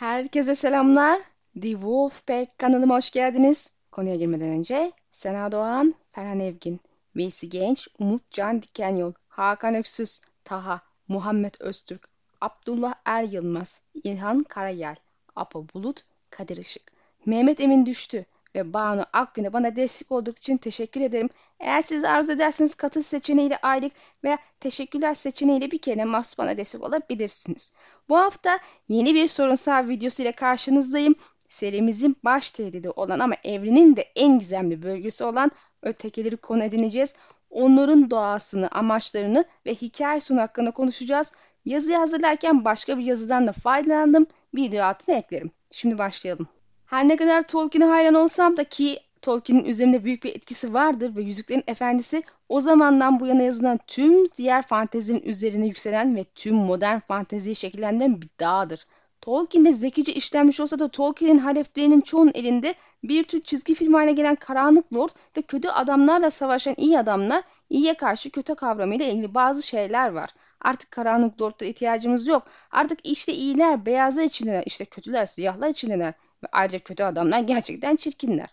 [0.00, 1.20] Herkese selamlar.
[1.60, 3.70] The Wolfpack kanalıma hoş geldiniz.
[3.92, 6.80] Konuya girmeden önce Sena Doğan, Ferhan Evgin,
[7.16, 12.08] Veysi Genç, Umut Can Dikenyol, Hakan Öksüz, Taha, Muhammed Öztürk,
[12.40, 14.96] Abdullah Er Yılmaz, İlhan Karayel,
[15.36, 16.92] Apo Bulut, Kadir Işık,
[17.26, 21.28] Mehmet Emin Düştü ve Banu Akgün'e bana destek olduğu için teşekkür ederim.
[21.60, 23.92] Eğer siz arzu ederseniz katıl seçeneğiyle aylık
[24.24, 27.72] veya teşekkürler seçeneğiyle bir kere mahsus bana destek olabilirsiniz.
[28.08, 28.58] Bu hafta
[28.88, 31.14] yeni bir sorunsal videosu ile karşınızdayım.
[31.48, 35.50] Serimizin baş tehdidi olan ama evrenin de en gizemli bölgesi olan
[35.82, 37.14] ötekileri konu edineceğiz.
[37.50, 41.32] Onların doğasını, amaçlarını ve hikaye sonu hakkında konuşacağız.
[41.64, 44.26] Yazıyı hazırlarken başka bir yazıdan da faydalandım.
[44.54, 45.50] Video altına eklerim.
[45.70, 46.59] Şimdi başlayalım.
[46.90, 51.22] Her ne kadar Tolkien'e hayran olsam da ki Tolkien'in üzerinde büyük bir etkisi vardır ve
[51.22, 56.98] Yüzüklerin Efendisi o zamandan bu yana yazılan tüm diğer fantezinin üzerine yükselen ve tüm modern
[56.98, 58.86] fanteziyi şekillendiren bir dağdır.
[59.20, 64.34] Tolkien'de zekice işlenmiş olsa da Tolkien'in haleflerinin çoğunun elinde bir tür çizgi film haline gelen
[64.34, 70.10] Karanlık Lord ve kötü adamlarla savaşan iyi adamlar iyiye karşı kötü kavramıyla ilgili bazı şeyler
[70.10, 70.30] var.
[70.60, 72.42] Artık Karanlık Lord'a ihtiyacımız yok.
[72.70, 76.14] Artık işte iyiler beyazlar içindeler, işte kötüler siyahlar içindeler
[76.52, 78.48] ayrıca kötü adamlar gerçekten çirkinler.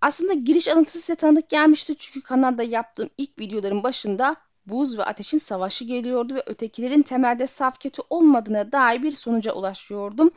[0.00, 4.36] Aslında giriş alıntısı size tanıdık gelmişti çünkü kanalda yaptığım ilk videoların başında
[4.66, 10.30] buz ve ateşin savaşı geliyordu ve ötekilerin temelde saf kötü olmadığına dair bir sonuca ulaşıyordum.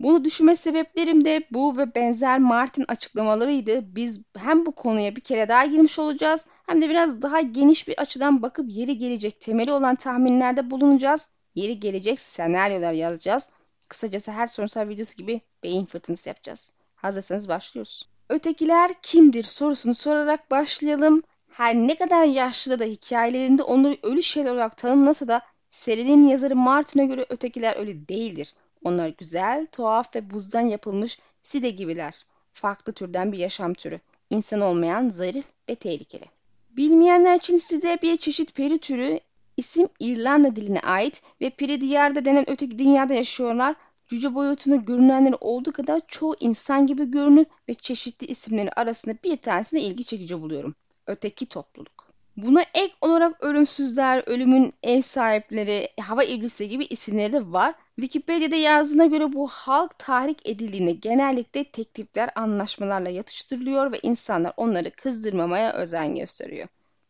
[0.00, 3.96] Bunu düşünme sebeplerim de bu ve benzer Martin açıklamalarıydı.
[3.96, 8.00] Biz hem bu konuya bir kere daha girmiş olacağız hem de biraz daha geniş bir
[8.00, 11.30] açıdan bakıp yeri gelecek temeli olan tahminlerde bulunacağız.
[11.54, 13.48] Yeri gelecek senaryolar yazacağız.
[13.88, 16.72] Kısacası her sorunsal videosu gibi beyin fırtınası yapacağız.
[16.94, 18.08] Hazırsanız başlıyoruz.
[18.28, 21.22] Ötekiler kimdir sorusunu sorarak başlayalım.
[21.50, 27.06] Her ne kadar yaşlı da hikayelerinde onları ölü şeyler olarak tanımlasa da serinin yazarı Martin'e
[27.06, 28.54] göre ötekiler ölü değildir.
[28.84, 32.14] Onlar güzel, tuhaf ve buzdan yapılmış side gibiler.
[32.52, 34.00] Farklı türden bir yaşam türü.
[34.30, 36.24] İnsan olmayan, zarif ve tehlikeli.
[36.70, 39.20] Bilmeyenler için side bir çeşit peri türü.
[39.56, 43.74] İsim İrlanda diline ait ve peri diyarda denen öteki dünyada yaşıyorlar.
[44.08, 49.80] Cüce boyutunda görünenleri olduğu kadar çoğu insan gibi görünür ve çeşitli isimleri arasında bir tanesine
[49.80, 50.74] ilgi çekici buluyorum.
[51.06, 52.04] Öteki topluluk.
[52.36, 57.74] Buna ek olarak ölümsüzler, ölümün ev sahipleri, hava iblisi gibi isimleri de var.
[57.96, 65.72] Wikipedia'da yazdığına göre bu halk tahrik edildiğinde genellikle teklifler anlaşmalarla yatıştırılıyor ve insanlar onları kızdırmamaya
[65.72, 66.68] özen gösteriyor.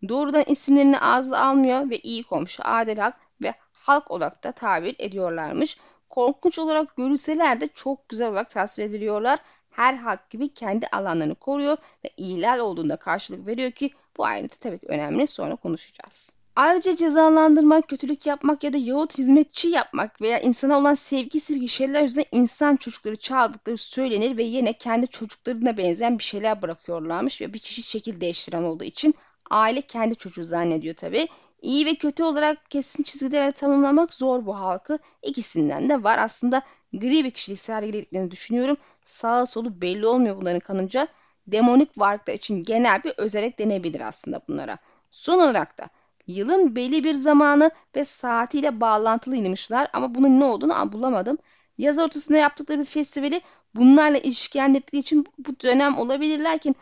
[0.08, 5.78] Doğrudan isimlerini ağzı almıyor ve iyi komşu, adil halk ve halk olarak da tabir ediyorlarmış.
[6.08, 9.38] Korkunç olarak görülseler de çok güzel olarak tasvir ediliyorlar
[9.74, 14.78] her halk gibi kendi alanlarını koruyor ve ihlal olduğunda karşılık veriyor ki bu ayrıntı tabii
[14.78, 16.32] ki önemli sonra konuşacağız.
[16.56, 22.02] Ayrıca cezalandırmak, kötülük yapmak ya da yahut hizmetçi yapmak veya insana olan sevgisi gibi şeyler
[22.02, 27.58] yüzünden insan çocukları çaldıkları söylenir ve yine kendi çocuklarına benzeyen bir şeyler bırakıyorlarmış ve bir
[27.58, 29.14] çeşit şekil değiştiren olduğu için
[29.50, 31.28] aile kendi çocuğu zannediyor tabii.
[31.62, 34.98] İyi ve kötü olarak kesin çizgilerle tanımlamak zor bu halkı.
[35.22, 36.18] İkisinden de var.
[36.18, 36.62] Aslında
[36.92, 38.76] gri bir kişilik sergilediklerini düşünüyorum.
[39.04, 41.08] Sağa solu belli olmuyor bunların kanınca.
[41.46, 44.78] Demonik varlıklar için genel bir özellik denebilir aslında bunlara.
[45.10, 45.88] Son olarak da
[46.26, 51.38] yılın belli bir zamanı ve saatiyle bağlantılıymışlar ama bunun ne olduğunu bulamadım.
[51.78, 53.40] Yaz ortasında yaptıkları bir festivali
[53.74, 56.40] bunlarla ilişkilendirdikleri için bu dönem olabilir.
[56.40, 56.76] Lakin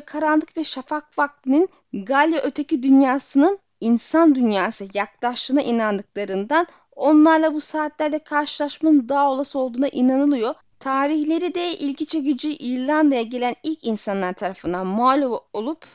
[0.00, 9.08] karanlık ve şafak vaktinin Galya öteki dünyasının insan dünyası yaklaştığına inandıklarından onlarla bu saatlerde karşılaşmanın
[9.08, 10.54] daha olası olduğuna inanılıyor.
[10.80, 15.86] Tarihleri de ilgi çekici İrlanda'ya gelen ilk insanlar tarafından mal olup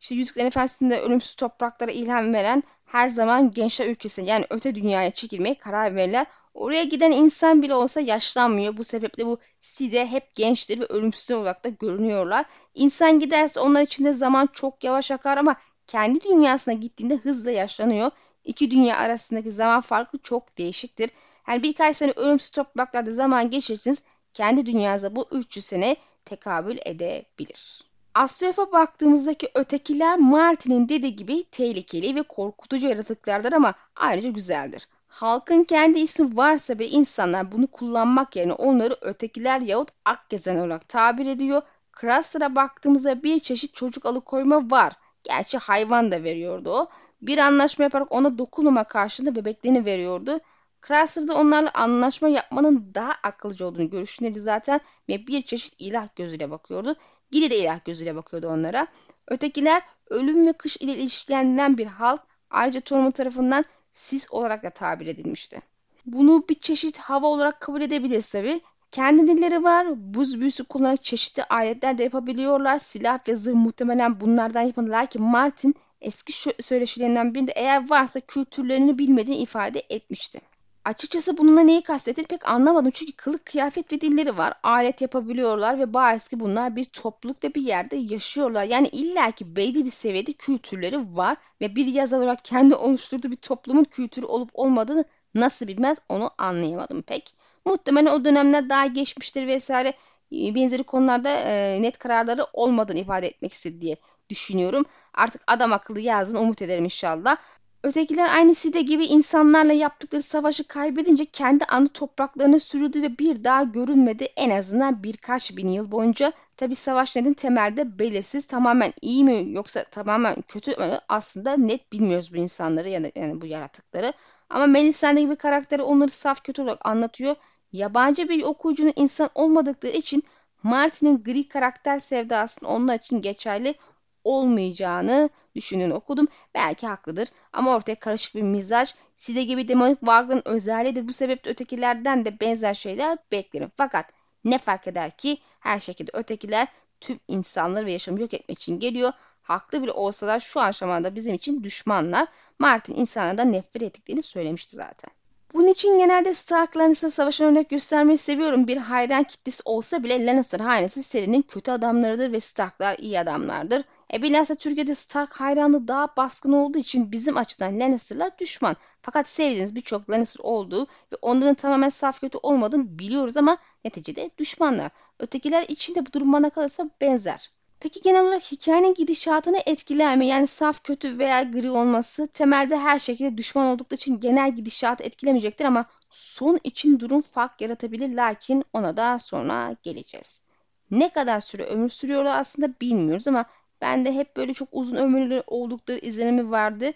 [0.00, 5.54] işte Yüzüklerin Efendisi'nde ölümsüz topraklara ilham veren her zaman gençler ülkesine yani öte dünyaya çekilmeye
[5.54, 6.26] karar verirler.
[6.54, 8.76] Oraya giden insan bile olsa yaşlanmıyor.
[8.76, 12.46] Bu sebeple bu Side hep gençtir ve ölümsüz olarak da görünüyorlar.
[12.74, 18.10] İnsan giderse onlar için de zaman çok yavaş akar ama kendi dünyasına gittiğinde hızla yaşlanıyor.
[18.44, 21.10] İki dünya arasındaki zaman farkı çok değişiktir.
[21.48, 24.02] Yani birkaç sene ölümsüz topraklarda zaman geçirirsiniz.
[24.34, 27.87] Kendi dünyanıza bu 300 sene tekabül edebilir.
[28.18, 34.88] Astrof'a baktığımızdaki ötekiler Martin'in dediği gibi tehlikeli ve korkutucu yaratıklardır ama ayrıca güzeldir.
[35.08, 41.26] Halkın kendi ismi varsa bile insanlar bunu kullanmak yerine onları ötekiler yahut akgezen olarak tabir
[41.26, 41.62] ediyor.
[42.00, 44.92] Craster'a baktığımızda bir çeşit çocuk alıkoyma var.
[45.24, 46.88] Gerçi hayvan da veriyordu o.
[47.22, 50.40] Bir anlaşma yaparak ona dokunma karşılığında bebeklerini veriyordu.
[50.88, 56.50] Craster da onlarla anlaşma yapmanın daha akılcı olduğunu görüşünleri zaten ve bir çeşit ilah gözüyle
[56.50, 56.96] bakıyordu.
[57.30, 58.86] Gili de ilah gözüyle bakıyordu onlara.
[59.28, 62.20] Ötekiler ölüm ve kış ile ilişkilendirilen bir halk
[62.50, 65.60] ayrıca Tormund tarafından sis olarak da tabir edilmişti.
[66.06, 68.60] Bunu bir çeşit hava olarak kabul edebiliriz tabi.
[68.92, 69.86] Kendi dilleri var.
[70.14, 72.78] Buz büyüsü kullanarak çeşitli aletler de yapabiliyorlar.
[72.78, 74.88] Silah ve zırh muhtemelen bunlardan yapılır.
[74.88, 76.32] Lakin Martin eski
[76.62, 80.40] söyleşilerinden birinde eğer varsa kültürlerini bilmediğini ifade etmişti.
[80.88, 82.90] Açıkçası bununla neyi kastettiğini pek anlamadım.
[82.90, 84.54] Çünkü kılık kıyafet ve dilleri var.
[84.62, 88.64] Alet yapabiliyorlar ve bariz ki bunlar bir topluluk ve bir yerde yaşıyorlar.
[88.64, 93.84] Yani illaki belli bir seviyede kültürleri var ve bir yazar olarak kendi oluşturduğu bir toplumun
[93.84, 95.04] kültürü olup olmadığını
[95.34, 97.34] nasıl bilmez onu anlayamadım pek.
[97.64, 99.88] Muhtemelen o dönemler daha geçmiştir vesaire
[100.32, 103.96] e, benzeri konularda e, net kararları olmadığını ifade etmek istedi diye
[104.30, 104.84] düşünüyorum.
[105.14, 107.36] Artık adam akıllı yazın umut ederim inşallah.
[107.82, 113.62] Ötekiler aynı Side gibi insanlarla yaptıkları savaşı kaybedince kendi anı topraklarına sürüldü ve bir daha
[113.62, 116.32] görünmedi en azından birkaç bin yıl boyunca.
[116.56, 122.34] Tabi savaş nedeni temelde belirsiz tamamen iyi mi yoksa tamamen kötü mü aslında net bilmiyoruz
[122.34, 124.12] bu insanları yani, yani bu yaratıkları.
[124.50, 127.36] Ama Melisande gibi karakteri onları saf kötü olarak anlatıyor.
[127.72, 130.22] Yabancı bir okuyucunun insan olmadıkları için
[130.62, 133.74] Martin'in gri karakter sevdasının onlar için geçerli
[134.24, 136.28] olmayacağını düşünün okudum.
[136.54, 141.08] Belki haklıdır ama ortaya karışık bir mizaç, side gibi demonik varlığın özelliğidir.
[141.08, 143.70] Bu sebeple ötekilerden de benzer şeyler beklerim.
[143.76, 144.12] Fakat
[144.44, 146.68] ne fark eder ki her şekilde ötekiler
[147.00, 149.12] tüm insanları ve yaşamı yok etmek için geliyor.
[149.42, 152.28] Haklı bile olsalar şu aşamada bizim için düşmanlar.
[152.58, 155.10] Martin insanlardan nefret ettiklerini söylemişti zaten.
[155.54, 158.66] Bunun için genelde Stark Lannister savaşına örnek göstermeyi seviyorum.
[158.66, 163.84] Bir hayran kitlesi olsa bile Lannister hainesi serinin kötü adamlarıdır ve Starklar iyi adamlardır.
[164.14, 168.76] E bilhassa Türkiye'de Stark hayranlığı daha baskın olduğu için bizim açıdan Lannister'lar düşman.
[169.02, 174.90] Fakat sevdiğiniz birçok Lannister olduğu ve onların tamamen saf kötü olmadığını biliyoruz ama neticede düşmanlar.
[175.18, 177.50] Ötekiler için de bu durum bana kalırsa benzer.
[177.80, 180.26] Peki genel olarak hikayenin gidişatını etkiler mi?
[180.26, 185.64] Yani saf kötü veya gri olması temelde her şekilde düşman oldukları için genel gidişatı etkilemeyecektir
[185.64, 190.42] ama son için durum fark yaratabilir lakin ona da sonra geleceğiz.
[190.90, 193.44] Ne kadar süre ömür sürüyorlar aslında bilmiyoruz ama
[193.80, 196.92] ben de hep böyle çok uzun ömürlü oldukları izlenimi vardı.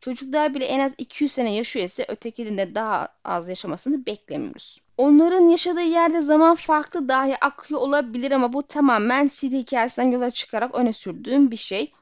[0.00, 4.78] Çocuklar bile en az 200 sene yaşıyor ise ötekinin daha az yaşamasını beklemiyoruz.
[4.96, 10.74] Onların yaşadığı yerde zaman farklı dahi akıyor olabilir ama bu tamamen CD hikayesinden yola çıkarak
[10.74, 11.92] öne sürdüğüm bir şey.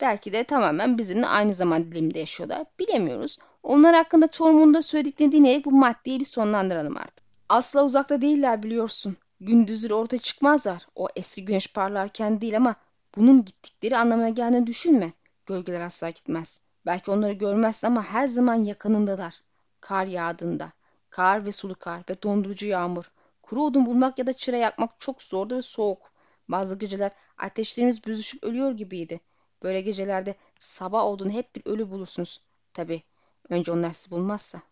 [0.00, 2.64] Belki de tamamen bizimle aynı zaman diliminde yaşıyorlar.
[2.78, 3.38] Bilemiyoruz.
[3.62, 7.26] Onlar hakkında Tormund'da söylediklerini dinleyerek bu maddeyi bir sonlandıralım artık.
[7.48, 9.16] Asla uzakta değiller biliyorsun.
[9.40, 10.86] Gündüzleri ortaya çıkmazlar.
[10.94, 12.74] O eski güneş parlarken değil ama
[13.16, 15.12] bunun gittikleri anlamına geldiğini düşünme.
[15.46, 16.60] Gölgeler asla gitmez.
[16.86, 19.42] Belki onları görmezsin ama her zaman yakınındalar.
[19.80, 20.72] Kar yağdığında.
[21.10, 23.10] Kar ve sulu kar ve dondurucu yağmur.
[23.42, 26.12] Kuru odun bulmak ya da çıra yakmak çok zordu ve soğuk.
[26.48, 29.20] Bazı geceler ateşlerimiz büzüşüp ölüyor gibiydi.
[29.62, 32.40] Böyle gecelerde sabah olduğunu hep bir ölü bulursunuz.
[32.74, 33.02] Tabi
[33.48, 34.62] önce onlar sizi bulmazsa.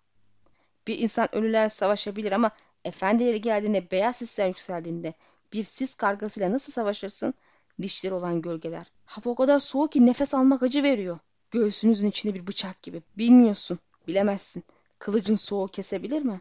[0.86, 2.50] Bir insan ölüler savaşabilir ama
[2.84, 5.14] efendileri geldiğinde beyaz sisler yükseldiğinde
[5.52, 7.34] bir sis kargasıyla nasıl savaşırsın?
[7.82, 8.92] Dişleri olan gölgeler.
[9.04, 11.18] Hava o kadar soğuk ki nefes almak acı veriyor.
[11.50, 13.02] Göğsünüzün içinde bir bıçak gibi.
[13.18, 13.78] Bilmiyorsun,
[14.08, 14.64] bilemezsin.
[14.98, 16.40] Kılıcın soğuğu kesebilir mi?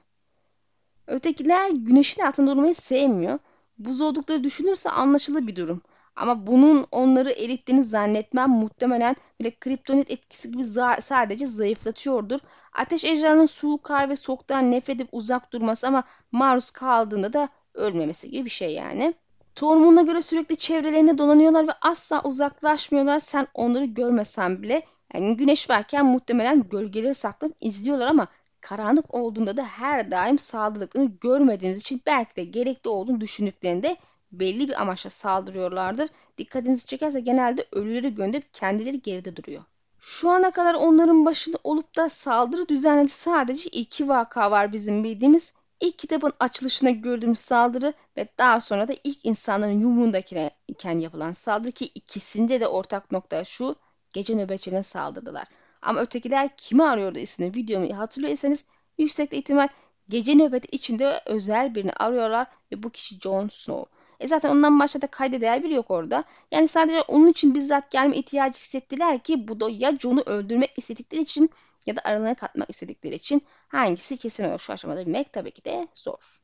[1.08, 3.40] Ötekiler güneşin altında durmayı sevmiyor.
[3.78, 5.82] Buz oldukları düşünürse anlaşılır bir durum.
[6.16, 12.40] Ama bunun onları erittiğini zannetmem muhtemelen bile kriptonit etkisi gibi za sadece zayıflatıyordur.
[12.74, 18.32] Ateş ejderhanın soğuk kar ve soğuktan nefret edip uzak durması ama maruz kaldığında da ölmemesi
[18.32, 19.14] gibi bir şey yani.
[19.56, 23.20] Tormund'a göre sürekli çevrelerinde dolanıyorlar ve asla uzaklaşmıyorlar.
[23.20, 28.28] Sen onları görmesen bile yani güneş varken muhtemelen gölgeleri saklanıp izliyorlar ama
[28.62, 33.98] karanlık olduğunda da her daim saldırdıklarını görmediğiniz için belki de gerekli olduğunu düşündüklerinde
[34.32, 36.10] belli bir amaçla saldırıyorlardır.
[36.38, 39.64] Dikkatinizi çekerse genelde ölüleri gönderip kendileri geride duruyor.
[40.00, 45.54] Şu ana kadar onların başında olup da saldırı düzenledi sadece iki vaka var bizim bildiğimiz.
[45.80, 51.86] İlk kitabın açılışına gördüğümüz saldırı ve daha sonra da ilk insanların yumruğundayken yapılan saldırı ki
[51.86, 53.76] ikisinde de ortak nokta şu
[54.14, 55.48] gece nöbetçilerine saldırdılar.
[55.82, 58.66] Ama ötekiler kimi arıyordu isimli videomu hatırlıyorsanız
[58.98, 59.68] yüksek ihtimal
[60.10, 63.92] gece nöbeti içinde özel birini arıyorlar ve bu kişi Jon Snow.
[64.20, 66.24] E zaten ondan başka da kayda değer biri yok orada.
[66.52, 71.22] Yani sadece onun için bizzat gelme ihtiyacı hissettiler ki bu da ya Jon'u öldürmek istedikleri
[71.22, 71.50] için
[71.86, 75.88] ya da aralarına katmak istedikleri için hangisi kesin olur şu aşamada bilmek tabii ki de
[75.94, 76.42] zor.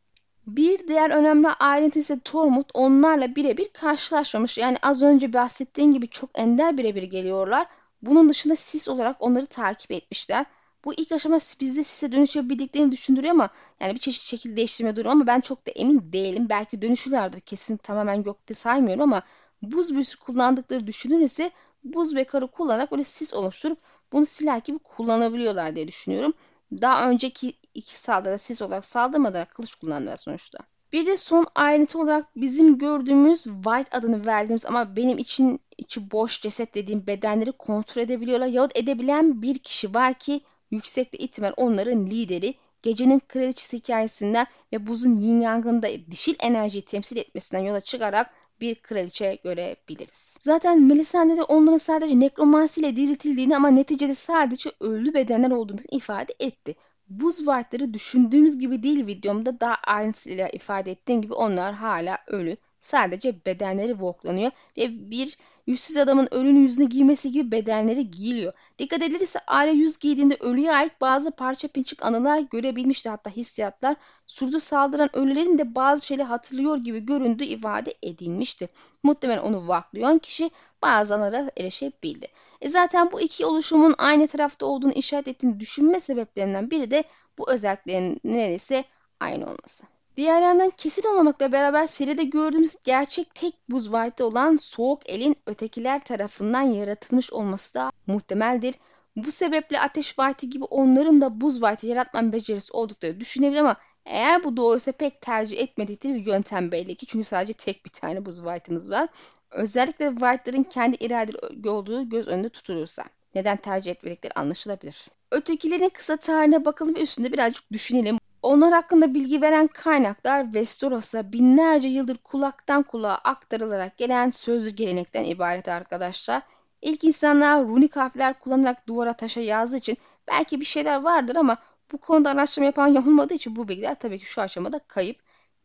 [0.48, 4.57] Bir diğer önemli ayrıntı ise Tormund onlarla birebir karşılaşmamış.
[4.57, 7.67] Yani az önce bahsettiğim gibi çok ender birebir geliyorlar.
[8.01, 10.45] Bunun dışında sis olarak onları takip etmişler.
[10.86, 15.27] Bu ilk aşama bizde sise dönüşebildiklerini düşündürüyor ama yani bir çeşit şekil değiştirme durumu ama
[15.27, 16.50] ben çok da emin değilim.
[16.50, 19.24] Belki dönüşürlerdir kesin tamamen yok diye saymıyorum ama
[19.62, 21.51] buz büyüsü kullandıkları düşünülürse
[21.83, 23.77] buz ve karı kullanarak böyle sis oluşturup
[24.11, 26.33] bunu silah gibi kullanabiliyorlar diye düşünüyorum.
[26.71, 30.59] Daha önceki iki saldırıda sis olarak saldırmadılar kılıç kullandılar sonuçta.
[30.93, 36.41] Bir de son ayrıntı olarak bizim gördüğümüz White adını verdiğimiz ama benim için içi boş
[36.41, 42.55] ceset dediğim bedenleri kontrol edebiliyorlar yahut edebilen bir kişi var ki yüksekte ihtimal onların lideri
[42.81, 49.39] gecenin kraliçesi hikayesinden ve buzun yin yangında dişil enerjiyi temsil etmesinden yola çıkarak bir kraliçe
[49.43, 50.37] görebiliriz.
[50.41, 56.75] Zaten Melisandre de onların sadece nekromansiyle diriltildiğini ama neticede sadece ölü bedenler olduğunu ifade etti.
[57.07, 62.57] Buz vaatleri düşündüğümüz gibi değil videomda daha ayrıntısıyla ifade ettiğim gibi onlar hala ölü.
[62.81, 68.53] Sadece bedenleri voklanıyor ve bir yüzsüz adamın ölünün yüzünü giymesi gibi bedenleri giyiliyor.
[68.79, 73.95] Dikkat edilirse Arya yüz giydiğinde ölüye ait bazı parça pinçik anılar görebilmişti hatta hissiyatlar.
[74.27, 78.69] Surda saldıran ölülerin de bazı şeyleri hatırlıyor gibi göründüğü ifade edilmişti.
[79.03, 82.27] Muhtemelen onu vaklayan kişi bazı anılara erişebildi.
[82.61, 87.03] E zaten bu iki oluşumun aynı tarafta olduğunu işaret ettiğini düşünme sebeplerinden biri de
[87.38, 88.83] bu özelliklerin neredeyse
[89.19, 89.83] aynı olması.
[90.21, 96.03] Diğer yandan kesin olmamakla beraber seride gördüğümüz gerçek tek buz vaati olan soğuk elin ötekiler
[96.03, 98.75] tarafından yaratılmış olması da muhtemeldir.
[99.15, 103.75] Bu sebeple ateş vaati gibi onların da buz vaati yaratma becerisi oldukları düşünebilir ama
[104.05, 107.05] eğer bu doğruysa pek tercih etmedikleri bir yöntem belli ki.
[107.05, 109.09] Çünkü sadece tek bir tane buz vaatimiz var.
[109.51, 113.03] Özellikle vaatlerin kendi iradeli olduğu göz önünde tutulursa.
[113.35, 115.05] Neden tercih etmedikleri anlaşılabilir.
[115.31, 118.20] Ötekilerin kısa tarihine bakalım ve üstünde birazcık düşünelim.
[118.41, 125.67] Onlar hakkında bilgi veren kaynaklar Westeros'a binlerce yıldır kulaktan kulağa aktarılarak gelen sözlü gelenekten ibaret
[125.67, 126.41] arkadaşlar.
[126.81, 131.57] İlk insanlar runik harfler kullanarak duvara taşa yazdığı için belki bir şeyler vardır ama
[131.91, 135.17] bu konuda araştırma yapan olmadığı için bu bilgiler tabii ki şu aşamada kayıp.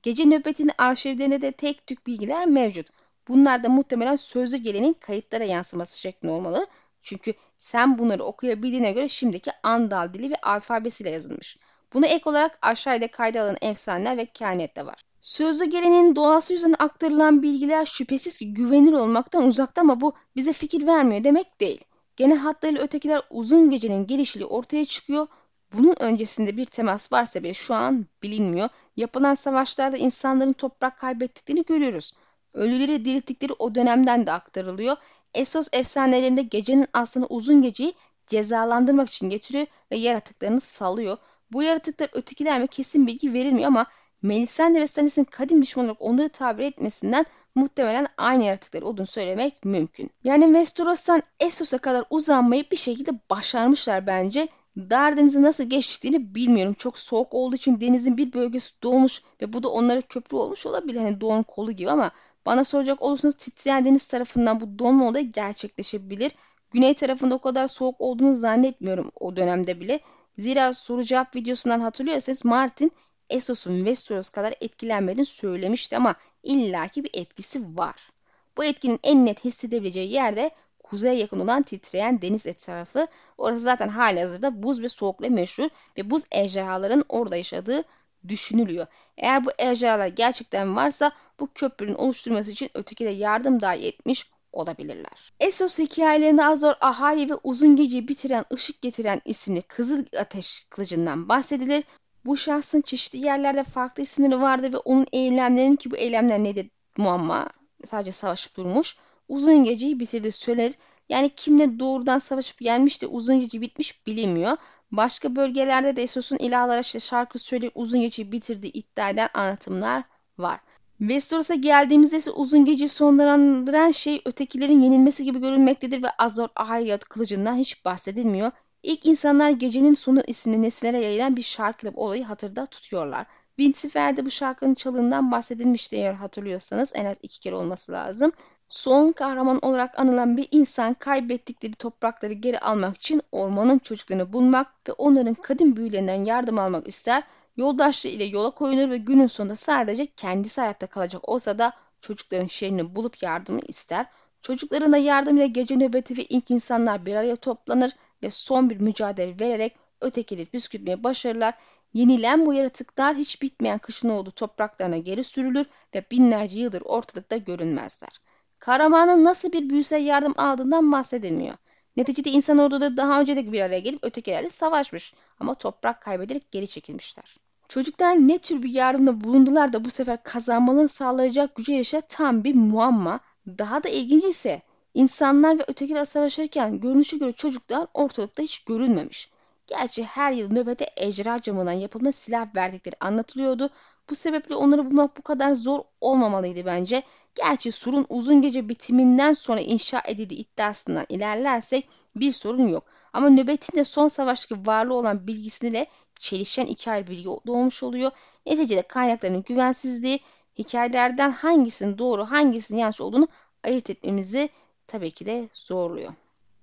[0.03, 2.87] Gece nöbetinin arşivlerinde de tek tük bilgiler mevcut.
[3.29, 6.67] Bunlar da muhtemelen sözlü geleneğin kayıtlara yansıması şeklinde olmalı.
[7.03, 11.57] Çünkü sen bunları okuyabildiğine göre şimdiki Andal dili ve alfabesiyle yazılmış.
[11.97, 15.03] Buna ek olarak aşağıda kayda alınan efsaneler ve kehanet de var.
[15.21, 20.87] Sözlü geleneğin doğası üzerine aktarılan bilgiler şüphesiz ki güvenilir olmaktan uzakta ama bu bize fikir
[20.87, 21.81] vermiyor demek değil.
[22.17, 25.27] Gene hatlarıyla ötekiler uzun gecenin gelişiyle ortaya çıkıyor.
[25.73, 28.69] Bunun öncesinde bir temas varsa bile şu an bilinmiyor.
[28.97, 32.13] Yapılan savaşlarda insanların toprak kaybettiklerini görüyoruz.
[32.55, 34.97] Ölüleri dirilttikleri o dönemden de aktarılıyor.
[35.35, 37.95] Esos efsanelerinde gecenin aslında uzun geceyi
[38.27, 41.19] cezalandırmak için getiriyor ve yaratıklarını salıyor.
[41.53, 43.87] Bu yaratıklar ötekiler mi kesin bilgi verilmiyor ama
[44.23, 50.11] Melisande ve Stannis'in kadim düşman olarak onları tabir etmesinden muhtemelen aynı yaratıklar olduğunu söylemek mümkün.
[50.25, 54.49] Yani Westeros'tan Essos'a kadar uzanmayı bir şekilde başarmışlar bence.
[54.77, 56.75] Dar denizi nasıl geçtiklerini bilmiyorum.
[56.75, 61.01] Çok soğuk olduğu için denizin bir bölgesi doğmuş ve bu da onlara köprü olmuş olabilir.
[61.01, 62.11] Hani doğun kolu gibi ama
[62.47, 66.33] bana soracak olursanız titreyen deniz tarafından bu donma olayı gerçekleşebilir.
[66.71, 70.01] Güney tarafında o kadar soğuk olduğunu zannetmiyorum o dönemde bile.
[70.39, 72.93] Zira soru cevap videosundan hatırlıyorsanız Martin
[73.31, 78.11] Essos'un Westeros kadar etkilenmediğini söylemişti ama illaki bir etkisi var.
[78.57, 80.51] Bu etkinin en net hissedebileceği yerde
[80.85, 83.07] kuzeye yakın olan titreyen deniz etrafı.
[83.39, 87.85] Orası zaten hali hazırda buz ve soğukla meşhur ve buz ejderhaların orada yaşadığı
[88.29, 88.87] düşünülüyor.
[89.17, 95.33] Eğer bu ejderhalar gerçekten varsa bu köprünün oluşturması için öteki de yardım dahi etmiş olabilirler.
[95.41, 101.85] Essos hikayelerinde Azor Ahai ve uzun geceyi bitiren ışık getiren isimli Kızıl Ateş kılıcından bahsedilir.
[102.25, 107.49] Bu şahsın çeşitli yerlerde farklı isimleri vardı ve onun eylemlerinin ki bu eylemler nedir muamma
[107.85, 108.97] sadece savaşıp durmuş.
[109.29, 110.75] Uzun geceyi bitirdi söylenir.
[111.09, 114.57] Yani kimle doğrudan savaşıp gelmiş de uzun gece bitmiş bilinmiyor.
[114.93, 120.05] Başka bölgelerde de Essos'un ilahlara işte şarkı söyleyip uzun geceyi bitirdiği iddia eden anlatımlar
[120.39, 120.61] var.
[120.99, 127.55] Westeros'a geldiğimizde ise uzun geceyi sonlandıran şey ötekilerin yenilmesi gibi görünmektedir ve Azor Ahai kılıcından
[127.55, 128.51] hiç bahsedilmiyor.
[128.83, 133.27] İlk insanlar gecenin sonu isimli nesillere yayılan bir şarkıyla olayı hatırda tutuyorlar.
[133.57, 138.33] Winterfell'de bu şarkının çalığından bahsedilmişti eğer hatırlıyorsanız en az iki kere olması lazım.
[138.69, 144.93] Son kahraman olarak anılan bir insan kaybettikleri toprakları geri almak için ormanın çocuklarını bulmak ve
[144.93, 147.23] onların kadim büyülerinden yardım almak ister.
[147.57, 152.97] Yoldaşlığı ile yola koyulur ve günün sonunda sadece kendisi hayatta kalacak olsa da çocukların şehrini
[152.97, 154.07] bulup yardımını ister.
[154.43, 159.41] Çocuklarına yardım ile gece nöbeti ve ilk insanlar bir araya toplanır ve son bir mücadele
[159.41, 161.55] vererek ötekileri püskürtmeye başarırlar.
[161.95, 168.21] Yenilen bu yaratıklar hiç bitmeyen kışın olduğu topraklarına geri sürülür ve binlerce yıldır ortalıkta görünmezler.
[168.59, 171.55] Kahramanın nasıl bir büyüsel yardım aldığından bahsedilmiyor.
[171.97, 176.69] Neticede insan orduları daha önce de bir araya gelip ötekilerle savaşmış ama toprak kaybederek geri
[176.69, 177.46] çekilmişler.
[177.69, 182.55] Çocuklar ne tür bir yardımda bulundular da bu sefer kazanmalarını sağlayacak güce erişe tam bir
[182.55, 183.21] muamma.
[183.47, 184.63] Daha da ilginci ise
[184.95, 189.31] insanlar ve ötekiler savaşırken görünüşü göre çocuklar ortalıkta hiç görünmemiş.
[189.67, 193.71] Gerçi her yıl nöbete ejderha camından yapılma silah verdikleri anlatılıyordu.
[194.11, 197.03] Bu sebeple onları bulmak bu kadar zor olmamalıydı bence.
[197.35, 201.89] Gerçi surun uzun gece bitiminden sonra inşa edildiği iddiasından ilerlersek
[202.21, 202.85] bir sorun yok.
[203.13, 205.87] Ama nöbetin de son savaştaki varlığı olan bilgisiyle
[206.19, 208.11] çelişen iki ayrı bilgi doğmuş oluyor.
[208.47, 210.21] Neticede kaynakların güvensizliği
[210.59, 213.29] hikayelerden hangisinin doğru hangisinin yanlış olduğunu
[213.65, 214.49] ayırt etmemizi
[214.87, 216.13] tabii ki de zorluyor.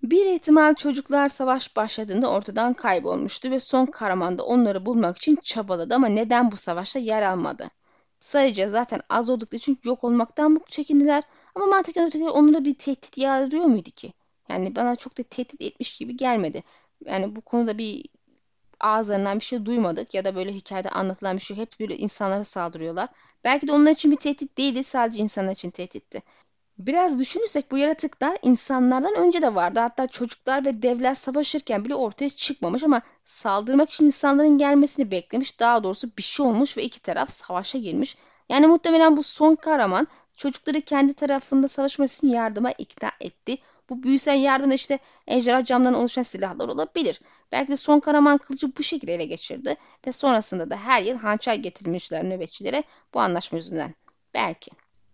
[0.04, 5.96] Bir ihtimal çocuklar savaş başladığında ortadan kaybolmuştu ve son kahraman da onları bulmak için çabaladı
[5.96, 7.70] ama neden bu savaşta yer almadı?
[8.20, 11.24] Sayıca zaten az oldukları için yok olmaktan mı çekindiler?
[11.56, 14.14] Ama mantıken ötekiler onlara bir tehdit yağdırıyor muydu ki?
[14.54, 16.64] Yani bana çok da tehdit etmiş gibi gelmedi.
[17.06, 18.06] Yani bu konuda bir
[18.80, 23.10] ağızlarından bir şey duymadık ya da böyle hikayede anlatılan bir şey hep böyle insanlara saldırıyorlar.
[23.44, 26.22] Belki de onlar için bir tehdit değildi sadece insanlar için tehditti.
[26.78, 29.80] Biraz düşünürsek bu yaratıklar insanlardan önce de vardı.
[29.80, 35.60] Hatta çocuklar ve devler savaşırken bile ortaya çıkmamış ama saldırmak için insanların gelmesini beklemiş.
[35.60, 38.18] Daha doğrusu bir şey olmuş ve iki taraf savaşa girmiş.
[38.50, 43.58] Yani muhtemelen bu son kahraman çocukları kendi tarafında savaşması için yardıma ikna etti.
[43.90, 47.22] Bu büyüsel yardım da işte ejderha camdan oluşan silahlar olabilir.
[47.52, 49.76] Belki de son kahraman kılıcı bu şekilde ele geçirdi
[50.08, 53.96] ve sonrasında da her yıl hançer getirmişler nöbetçilere bu anlaşma yüzünden.
[54.34, 54.72] Belki.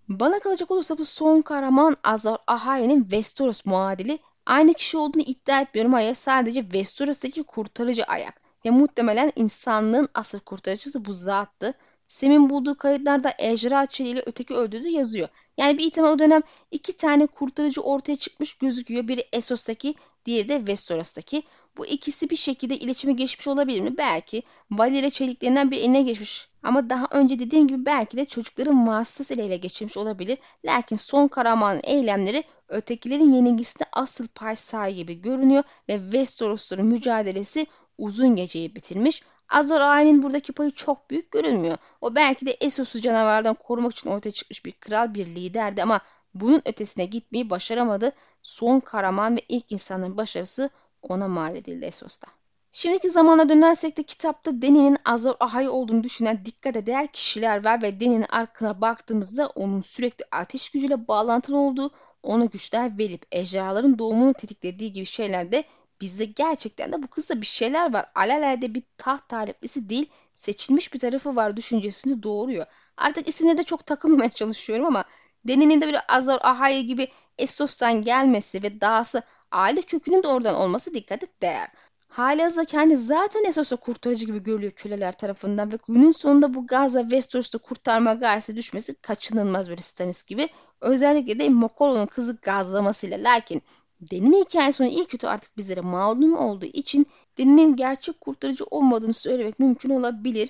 [0.09, 5.93] Bana kalacak olursa bu son kahraman Azor Ahai'nin Westeros muadili aynı kişi olduğunu iddia etmiyorum.
[5.93, 8.41] Hayır sadece Westeros'taki kurtarıcı ayak.
[8.65, 11.73] Ve muhtemelen insanlığın asıl kurtarıcısı bu zattı.
[12.10, 15.28] Sem'in bulduğu kayıtlarda ejderha çeliğiyle öteki öldürdü yazıyor.
[15.58, 19.08] Yani bir ihtimal o dönem iki tane kurtarıcı ortaya çıkmış gözüküyor.
[19.08, 21.44] Biri Essos'taki, diğeri de Westeros'taki.
[21.78, 23.98] Bu ikisi bir şekilde iletişime geçmiş olabilir mi?
[23.98, 24.44] Belki.
[24.72, 26.48] Valyria çeliklerinden bir eline geçmiş.
[26.63, 30.38] Ama daha önce dediğim gibi belki de çocukların vasıtasıyla ele geçirmiş olabilir.
[30.66, 38.75] Lakin son kahramanın eylemleri ötekilerin yenilgisinde asıl pay sahibi görünüyor ve Westeros'ların mücadelesi uzun geceyi
[38.75, 39.24] bitirmiş.
[39.50, 39.79] Azor
[40.24, 41.77] buradaki payı çok büyük görünmüyor.
[42.01, 46.01] O belki de Essos'u canavardan korumak için ortaya çıkmış bir kral bir liderdi ama
[46.34, 48.12] bunun ötesine gitmeyi başaramadı.
[48.43, 50.69] Son kahraman ve ilk insanın başarısı
[51.02, 52.28] ona mal edildi Essos'ta.
[52.71, 58.00] Şimdiki zamana dönersek de kitapta Deni'nin Azor Ahai olduğunu düşünen dikkate değer kişiler var ve
[58.00, 61.91] Deni'nin arkına baktığımızda onun sürekli ateş gücüyle bağlantılı olduğu,
[62.23, 65.63] ona güçler verip ejderhaların doğumunu tetiklediği gibi şeyler de
[66.01, 68.05] bizde gerçekten de bu kızda bir şeyler var.
[68.15, 72.65] Alelade bir taht taliplisi değil, seçilmiş bir tarafı var düşüncesini doğuruyor.
[72.97, 75.05] Artık isimine de çok takılmamaya çalışıyorum ama
[75.47, 77.07] Deni'nin de böyle Azor Ahai gibi
[77.38, 81.69] Essos'tan gelmesi ve dahası aile kökünün de oradan olması dikkate değer.
[82.09, 87.57] Halihazırda kendi zaten Essos'a kurtarıcı gibi görülüyor köleler tarafından ve günün sonunda bu Gaza Westeros'ta
[87.57, 90.49] kurtarma gayesi düşmesi kaçınılmaz böyle Stannis gibi.
[90.81, 93.17] Özellikle de Mokoro'nun kızı gazlamasıyla.
[93.17, 93.62] Lakin
[94.01, 97.05] Deni'nin hikaye sonu iyi kötü artık bizlere malum olduğu için
[97.38, 100.49] Deni'nin gerçek kurtarıcı olmadığını söylemek mümkün olabilir.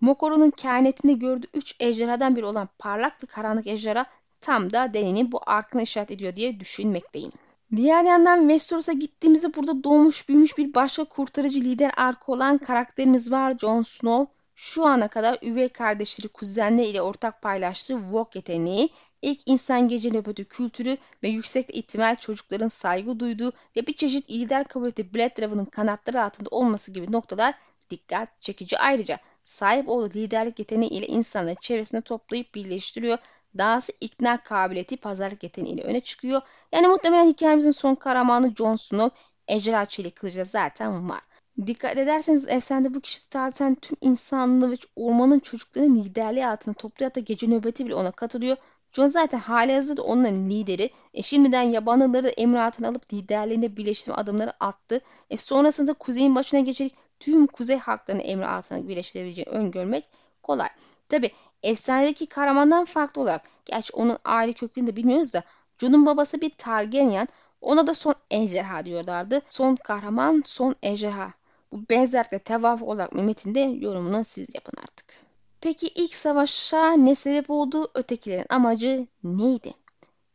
[0.00, 4.06] Mokoro'nun kehanetinde gördüğü üç ejderhadan biri olan parlak ve karanlık ejderha
[4.40, 7.32] tam da Deni'nin bu arkını işaret ediyor diye düşünmekteyim.
[7.76, 13.58] Diğer yandan Westeros'a gittiğimizde burada doğmuş büyümüş bir başka kurtarıcı lider arka olan karakterimiz var
[13.58, 14.32] Jon Snow.
[14.54, 18.88] Şu ana kadar üvey kardeşleri kuzenleri ile ortak paylaştığı Vok yeteneği,
[19.26, 24.64] ilk insan gece nöbeti kültürü ve yüksek ihtimal çocukların saygı duyduğu ve bir çeşit lider
[24.68, 27.54] kabul ettiği Blood Dragon'ın kanatları altında olması gibi noktalar
[27.90, 28.78] dikkat çekici.
[28.78, 33.18] Ayrıca sahip olduğu liderlik yeteneği ile insanları çevresinde toplayıp birleştiriyor
[33.58, 36.40] dahası ikna kabiliyeti pazarlık yeteneğiyle öne çıkıyor.
[36.72, 41.20] Yani muhtemelen hikayemizin son kahramanı Jon Snow, ejderha çelik kılıcı zaten var.
[41.66, 47.10] Dikkat ederseniz efsanede bu kişi zaten tüm insanlığı ve ormanın çocuklarının liderliği altında topluyor.
[47.10, 48.56] Hatta gece nöbeti bile ona katılıyor.
[48.96, 50.90] Jon zaten hali hazırda onların lideri.
[51.14, 55.00] E şimdiden yabanlıları emri altına alıp liderliğinde birleştirme adımları attı.
[55.30, 60.08] E sonrasında kuzeyin başına geçerek tüm kuzey halklarını emri altına birleştirebileceğini öngörmek
[60.42, 60.68] kolay.
[61.08, 61.30] Tabi
[61.62, 65.42] efsanedeki kahramandan farklı olarak gerçi onun aile köklerini de bilmiyoruz da
[65.78, 67.28] Jon'un babası bir Targaryen
[67.60, 69.42] ona da son ejderha diyorlardı.
[69.48, 71.32] Son kahraman son ejderha.
[71.72, 75.25] Bu benzerlikle tevaf olarak Mehmet'in yorumunu siz yapın artık.
[75.66, 77.90] Peki ilk savaşa ne sebep oldu?
[77.94, 79.74] Ötekilerin amacı neydi?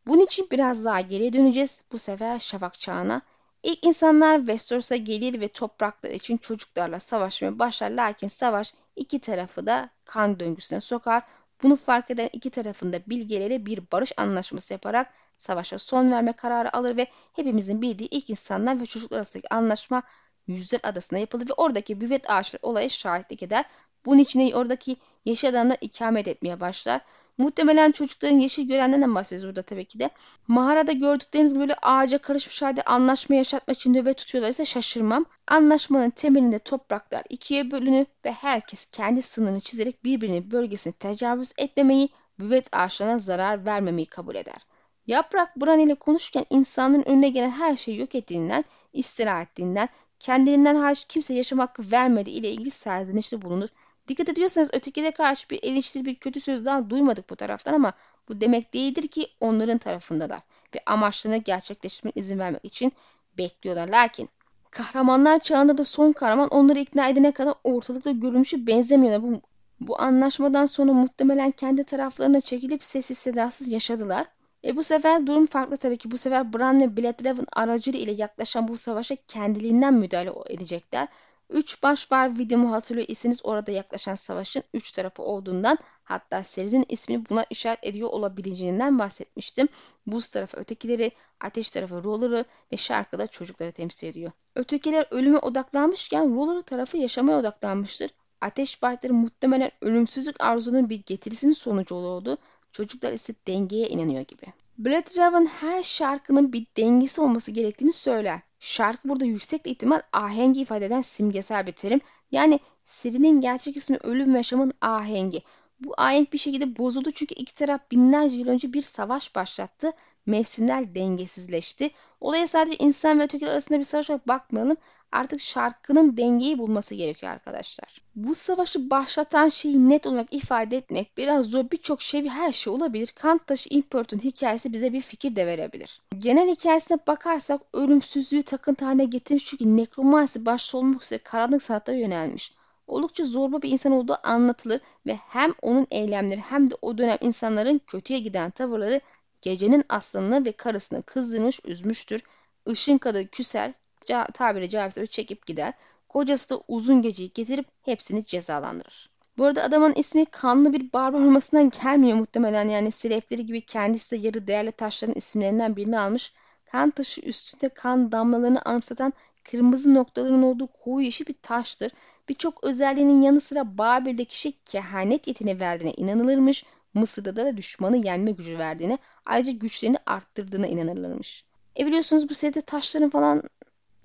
[0.07, 1.83] Bunun için biraz daha geriye döneceğiz.
[1.91, 3.21] Bu sefer Şafak çağına.
[3.63, 7.91] İlk insanlar Westeros'a gelir ve topraklar için çocuklarla savaşmaya başlar.
[7.91, 11.23] Lakin savaş iki tarafı da kan döngüsüne sokar.
[11.63, 16.97] Bunu fark eden iki tarafında bilgelere bir barış anlaşması yaparak savaşa son verme kararı alır
[16.97, 20.03] ve hepimizin bildiği ilk insanlar ve çocuklar arasındaki anlaşma
[20.47, 23.65] Yüzler Adası'nda yapılır ve oradaki büvet ağaçları olaya şahitlik eder.
[24.05, 27.01] Bunun için oradaki yeşil adamlar ikamet etmeye başlar.
[27.37, 30.09] Muhtemelen çocukların yeşil görenden bahsediyoruz burada tabii ki de.
[30.47, 35.25] Mağarada gördükleriniz gibi böyle ağaca karışmış halde anlaşma yaşatmak için nöbet tutuyorlarsa şaşırmam.
[35.47, 42.09] Anlaşmanın temelinde topraklar ikiye bölünür ve herkes kendi sınırını çizerek birbirinin bölgesini tecavüz etmemeyi,
[42.39, 44.65] büvet ağaçlarına zarar vermemeyi kabul eder.
[45.07, 51.05] Yaprak Bran ile konuşurken insanların önüne gelen her şeyi yok ettiğinden, istila ettiğinden, kendilerinden hariç
[51.09, 53.69] kimse yaşam hakkı vermediği ile ilgili serzenişte bulunur.
[54.11, 57.93] Dikkat ediyorsanız ötekilere karşı bir eleştiri, bir kötü söz daha duymadık bu taraftan ama
[58.29, 60.39] bu demek değildir ki onların tarafındalar
[60.75, 62.93] ve amaçlarını gerçekleştirmeye izin vermek için
[63.37, 63.87] bekliyorlar.
[63.87, 64.29] Lakin
[64.71, 69.23] kahramanlar çağında da son kahraman onları ikna edene kadar ortalıkta görünüşü benzemiyorlar.
[69.23, 69.41] Bu,
[69.79, 74.27] bu anlaşmadan sonra muhtemelen kendi taraflarına çekilip sessiz sedasız yaşadılar.
[74.65, 76.11] E bu sefer durum farklı tabii ki.
[76.11, 81.07] Bu sefer Bran ve Bloodhaven aracılığı ile yaklaşan bu savaşa kendiliğinden müdahale edecekler.
[81.51, 87.29] Üç baş var videomu hatırlıyor iseniz orada yaklaşan savaşın üç tarafı olduğundan hatta serinin ismini
[87.29, 89.67] buna işaret ediyor olabileceğinden bahsetmiştim.
[90.07, 94.31] Buz tarafı ötekileri, ateş tarafı Roller'ı ve şarkı da çocukları temsil ediyor.
[94.55, 98.11] Ötekiler ölüme odaklanmışken Roller tarafı yaşamaya odaklanmıştır.
[98.41, 102.37] Ateş fightları muhtemelen ölümsüzlük arzunun bir getirisinin sonucu oldu.
[102.71, 104.45] Çocuklar ise dengeye inanıyor gibi.
[104.77, 108.39] Bloodraven her şarkının bir dengesi olması gerektiğini söyler.
[108.59, 112.01] Şarkı burada yüksek ihtimal ahengi ifade eden simgesel bir terim.
[112.31, 115.41] Yani serinin gerçek ismi ölüm ve yaşamın ahengi.
[115.81, 119.91] Bu ahenk bir şekilde bozuldu çünkü iki taraf binlerce yıl önce bir savaş başlattı.
[120.25, 121.91] Mevsimler dengesizleşti.
[122.21, 124.77] Olaya sadece insan ve ötekiler arasında bir savaş olarak bakmayalım.
[125.11, 128.01] Artık şarkının dengeyi bulması gerekiyor arkadaşlar.
[128.15, 131.71] Bu savaşı başlatan şeyi net olarak ifade etmek biraz zor.
[131.71, 133.07] Birçok şey her şey olabilir.
[133.15, 136.01] Kant taşı İmparator'un hikayesi bize bir fikir de verebilir.
[136.17, 142.51] Genel hikayesine bakarsak ölümsüzlüğü takıntı haline getirmiş çünkü nekromansi başta olmak üzere karanlık sanatlara yönelmiş
[142.91, 147.81] oldukça zorba bir insan olduğu anlatılır ve hem onun eylemleri hem de o dönem insanların
[147.87, 149.01] kötüye giden tavırları
[149.41, 152.21] gecenin aslanını ve karısını kızdırmış üzmüştür.
[152.67, 153.73] Işın kadar küser,
[154.05, 155.73] ca tabiri caizse çekip gider.
[156.09, 159.09] Kocası da uzun geceyi getirip hepsini cezalandırır.
[159.37, 162.69] Bu arada adamın ismi kanlı bir barbar olmasından gelmiyor muhtemelen.
[162.69, 166.33] Yani silefleri gibi kendisi de yarı değerli taşların isimlerinden birini almış.
[166.71, 171.91] Kan taşı üstünde kan damlalarını anımsatan kırmızı noktaların olduğu koyu yeşil bir taştır.
[172.31, 176.63] Birçok özelliğinin yanı sıra Babil'deki şey kehanet yeteneği verdiğine inanılırmış.
[176.93, 181.45] Mısır'da da düşmanı yenme gücü verdiğine, ayrıca güçlerini arttırdığına inanırlarmış.
[181.79, 183.43] E biliyorsunuz bu seride taşların falan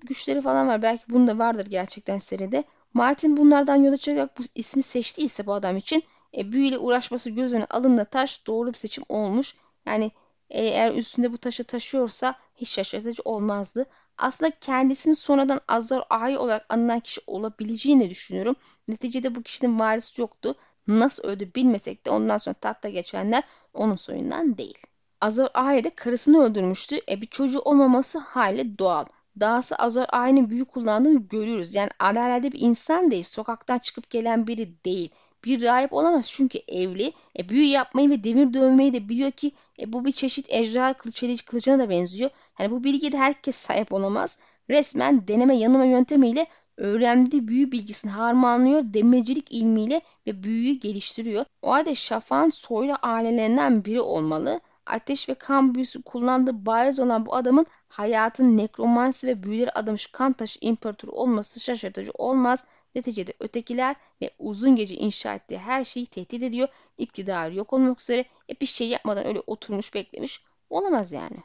[0.02, 0.82] güçleri falan var.
[0.82, 2.64] Belki bunda vardır gerçekten seride.
[2.94, 6.02] Martin bunlardan yola çıkarak bu ismi seçtiyse bu adam için
[6.36, 9.54] e, büyüyle uğraşması göz önüne alındı taş doğru bir seçim olmuş.
[9.86, 10.10] Yani
[10.50, 13.86] eğer üstünde bu taşı taşıyorsa hiç şaşırtıcı olmazdı.
[14.18, 18.56] Aslında kendisini sonradan Azar Ahi olarak anılan kişi olabileceğini düşünüyorum.
[18.88, 20.54] Neticede bu kişinin varisi yoktu.
[20.86, 23.42] Nasıl öldü bilmesek de ondan sonra tahta geçenler
[23.74, 24.78] onun soyundan değil.
[25.20, 27.00] Azor Ahi de karısını öldürmüştü.
[27.08, 29.04] E bir çocuğu olmaması hali doğal.
[29.40, 31.74] Dahası Azor Ahi'nin büyü kullandığını görüyoruz.
[31.74, 33.22] Yani alelade bir insan değil.
[33.24, 35.10] Sokaktan çıkıp gelen biri değil
[35.46, 37.12] bir rahip olamaz çünkü evli.
[37.38, 41.44] E, büyü yapmayı ve demir dövmeyi de biliyor ki e, bu bir çeşit ejderha kılıç
[41.44, 42.30] kılıcına da benziyor.
[42.54, 44.38] Hani bu bilgiye de herkes sahip olamaz.
[44.70, 51.44] Resmen deneme yanılma yöntemiyle öğrendiği büyü bilgisini harmanlıyor demircilik ilmiyle ve büyüyü geliştiriyor.
[51.62, 54.60] O halde şafan soylu ailelerinden biri olmalı.
[54.86, 60.32] Ateş ve kan büyüsü kullandığı bariz olan bu adamın hayatın nekromansi ve büyüleri adamış kan
[60.32, 62.64] taşı imparatoru olması şaşırtıcı olmaz.
[62.96, 66.68] Neticede ötekiler ve uzun gece inşa ettiği her şeyi tehdit ediyor.
[66.98, 70.42] İktidarı yok olmak üzere e bir şey yapmadan öyle oturmuş beklemiş.
[70.70, 71.36] Olamaz yani.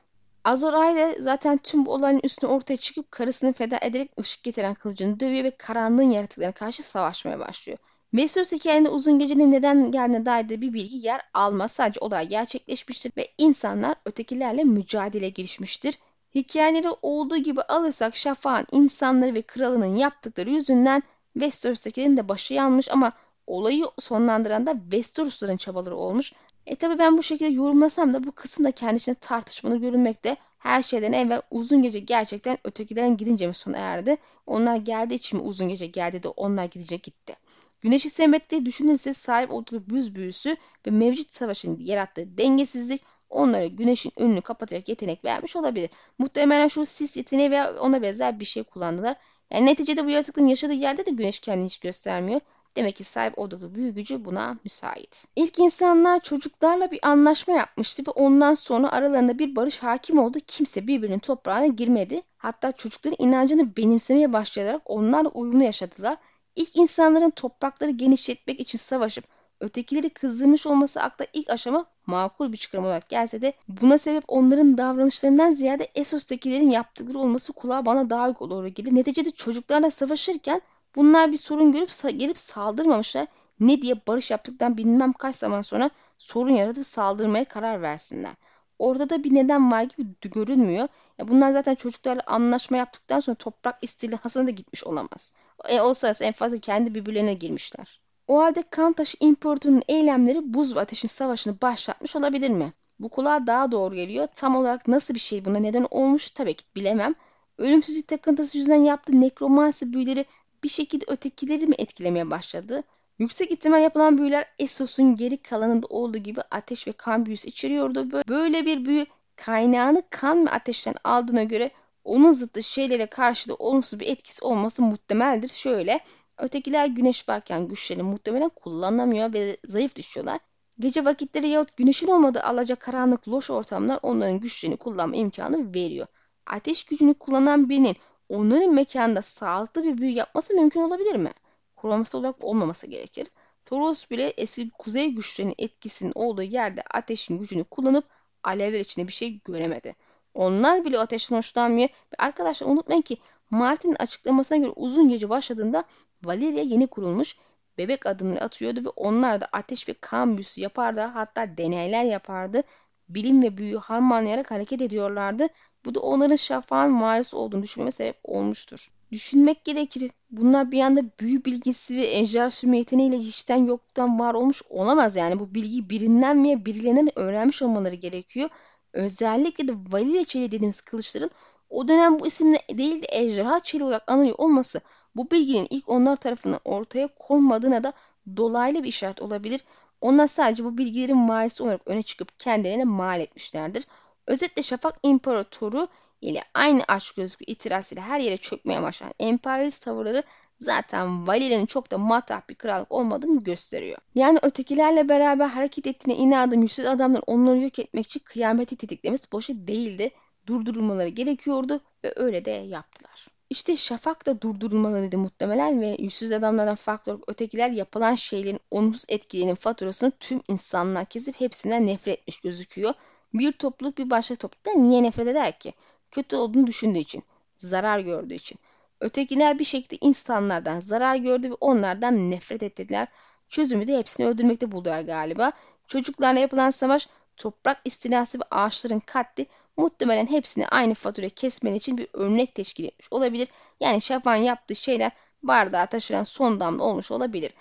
[0.44, 5.20] Azor Aile zaten tüm bu olayın üstüne ortaya çıkıp karısını feda ederek ışık getiren kılıcını
[5.20, 7.80] dövüyor ve karanlığın yaratıklarına karşı savaşmaya başlıyor.
[8.12, 11.72] Westeros hikayende uzun gecenin neden geldiğine dair de bir bilgi yer almaz.
[11.72, 16.00] Sadece olay gerçekleşmiştir ve insanlar ötekilerle mücadele girişmiştir.
[16.36, 21.04] Hikayeleri olduğu gibi alırsak Şafak'ın insanları ve kralının yaptıkları yüzünden
[21.34, 23.14] Westeros'takilerin de başı yanmış ama
[23.48, 26.34] olayı sonlandıran da Westeros'ların çabaları olmuş.
[26.66, 30.38] E tabi ben bu şekilde yorumlasam da bu kısımda kendi içinde tartışmalı görünmekte.
[30.60, 34.18] Her şeyden evvel uzun gece gerçekten ötekilerin gidince mi sona erdi?
[34.48, 37.36] Onlar geldiği için mi uzun gece geldi de onlar gidince gitti?
[37.82, 44.42] Güneşi sevmekte düşünülse sahip olduğu büz büyüsü ve mevcut savaşın yarattığı dengesizlik onlara güneşin önünü
[44.42, 45.90] kapatacak yetenek vermiş olabilir.
[46.18, 49.16] Muhtemelen şu sis yeteneği veya ona benzer bir şey kullandılar.
[49.52, 52.42] Yani neticede bu yaratıkların yaşadığı yerde de güneş kendini hiç göstermiyor.
[52.76, 55.26] Demek ki sahip olduğu büyü gücü buna müsait.
[55.36, 60.38] İlk insanlar çocuklarla bir anlaşma yapmıştı ve ondan sonra aralarında bir barış hakim oldu.
[60.48, 62.22] Kimse birbirinin toprağına girmedi.
[62.38, 66.18] Hatta çocukların inancını benimsemeye başlayarak onlarla uyumlu yaşadılar.
[66.56, 69.26] İlk insanların toprakları genişletmek için savaşıp
[69.60, 74.78] ötekileri kızdırmış olması akla ilk aşama makul bir çıkarım olarak gelse de buna sebep onların
[74.78, 78.96] davranışlarından ziyade Essos'takilerin yaptıkları olması kulağa bana daha doğru gelir.
[78.96, 80.62] Neticede çocuklarla savaşırken
[80.96, 83.28] bunlar bir sorun görüp gelip saldırmamışlar.
[83.60, 88.32] Ne diye barış yaptıktan bilmem kaç zaman sonra sorun yaratıp saldırmaya karar versinler.
[88.80, 90.88] Ortada bir neden var gibi görünmüyor.
[91.18, 95.34] Ya bunlar zaten çocuklarla anlaşma yaptıktan sonra toprak istilahasına da gitmiş olamaz.
[95.70, 98.00] E, olsa en fazla kendi birbirlerine girmişler.
[98.32, 102.74] O halde Kantaş İmparatorunun eylemleri buz ve ateşin savaşını başlatmış olabilir mi?
[103.00, 104.28] Bu kulağa daha doğru geliyor.
[104.36, 107.16] Tam olarak nasıl bir şey buna neden olmuş tabii ki bilemem.
[107.58, 110.26] Ölümsüzlük takıntısı yüzünden yaptığı nekromansi büyüleri
[110.64, 112.84] bir şekilde ötekileri mi etkilemeye başladı?
[113.20, 118.12] Yüksek ihtimal yapılan büyüler Essos'un geri kalanında olduğu gibi ateş ve kan büyüsü içeriyordu.
[118.30, 121.72] Böyle bir büyü kaynağını kan ve ateşten aldığına göre
[122.04, 125.50] onun zıttı şeylere karşı da olumsuz bir etkisi olması muhtemeldir.
[125.50, 126.00] Şöyle,
[126.42, 130.40] ötekiler güneş varken güçlerini muhtemelen kullanamıyor ve zayıf düşüyorlar.
[130.80, 136.08] Gece vakitleri yahut güneşin olmadığı alaca karanlık loş ortamlar onların güçlerini kullanma imkanı veriyor.
[136.46, 137.96] Ateş gücünü kullanan birinin
[138.30, 141.32] onların mekanında sağlıklı bir büyü yapması mümkün olabilir mi?
[141.76, 143.28] Kuramsal olarak olmaması gerekir.
[143.66, 148.06] Thoros bile eski kuzey güçlerinin etkisinin olduğu yerde ateşin gücünü kullanıp
[148.44, 149.96] alevler içinde bir şey göremedi.
[150.34, 151.90] Onlar bile ateşten hoşlanmıyor.
[151.90, 153.18] Ve arkadaşlar unutmayın ki
[153.50, 155.84] Martin'in açıklamasına göre uzun gece başladığında
[156.24, 157.36] Valeria yeni kurulmuş
[157.78, 161.02] bebek adımları atıyordu ve onlar da ateş ve kan büyüsü yapardı.
[161.02, 162.62] Hatta deneyler yapardı.
[163.10, 165.48] Bilim ve büyü harmanlayarak hareket ediyorlardı.
[165.86, 168.92] Bu da onların şafağın varisi olduğunu düşünmeme sebep olmuştur.
[169.12, 170.12] Düşünmek gerekir.
[170.32, 175.40] Bunlar bir anda büyü bilgisi ve ejder sürme yeteneğiyle hiçten yoktan var olmuş olamaz yani.
[175.40, 178.50] Bu bilgiyi birinden veya birilerinden öğrenmiş olmaları gerekiyor.
[178.94, 181.30] Özellikle de Valile çeli dediğimiz kılıçların
[181.72, 184.82] o dönem bu isimle değil de ejderha çeli olarak anılıyor olması
[185.16, 187.94] bu bilginin ilk onlar tarafından ortaya konmadığına da
[188.38, 189.62] dolaylı bir işaret olabilir.
[190.02, 193.88] Onlar sadece bu bilgilerin varisi olarak öne çıkıp kendilerine mal etmişlerdir.
[194.28, 195.88] Özetle Şafak İmparatoru
[196.22, 200.24] ile aynı aç gözlü itirazıyla her yere çökmeye başlayan emperyalist tavırları
[200.60, 203.98] zaten Valerian'ın çok da matah bir krallık olmadığını gösteriyor.
[204.16, 209.68] Yani ötekilerle beraber hareket ettiğine inadın yüzsüz adamların onları yok etmek için kıyameti tetiklemesi boşu
[209.68, 210.12] değildi.
[210.52, 213.28] Durdurulmaları gerekiyordu ve öyle de yaptılar.
[213.50, 219.56] İşte Şafak da durdurulmalıydı muhtemelen ve yüzsüz adamlardan farklı olarak ötekiler yapılan şeylerin olumsuz etkilerinin
[219.56, 222.94] faturasını tüm insanlar kesip hepsinden nefret etmiş gözüküyor.
[223.34, 225.74] Bir topluluk bir başka topluluktan niye nefret eder ki?
[226.12, 227.24] Kötü olduğunu düşündüğü için,
[227.58, 228.60] zarar gördüğü için.
[229.00, 233.08] Ötekiler bir şekilde insanlardan zarar gördü ve onlardan nefret ettiler.
[233.50, 235.52] Çözümü de hepsini öldürmekte buldular galiba.
[235.88, 237.08] Çocuklarla yapılan savaş,
[237.42, 239.46] toprak istilası ve ağaçların katli
[239.78, 243.48] muhtemelen hepsini aynı fatura kesmen için bir örnek teşkil etmiş olabilir.
[243.80, 245.12] Yani Şafak'ın yaptığı şeyler
[245.44, 247.54] bardağa taşıran son damla olmuş olabilir.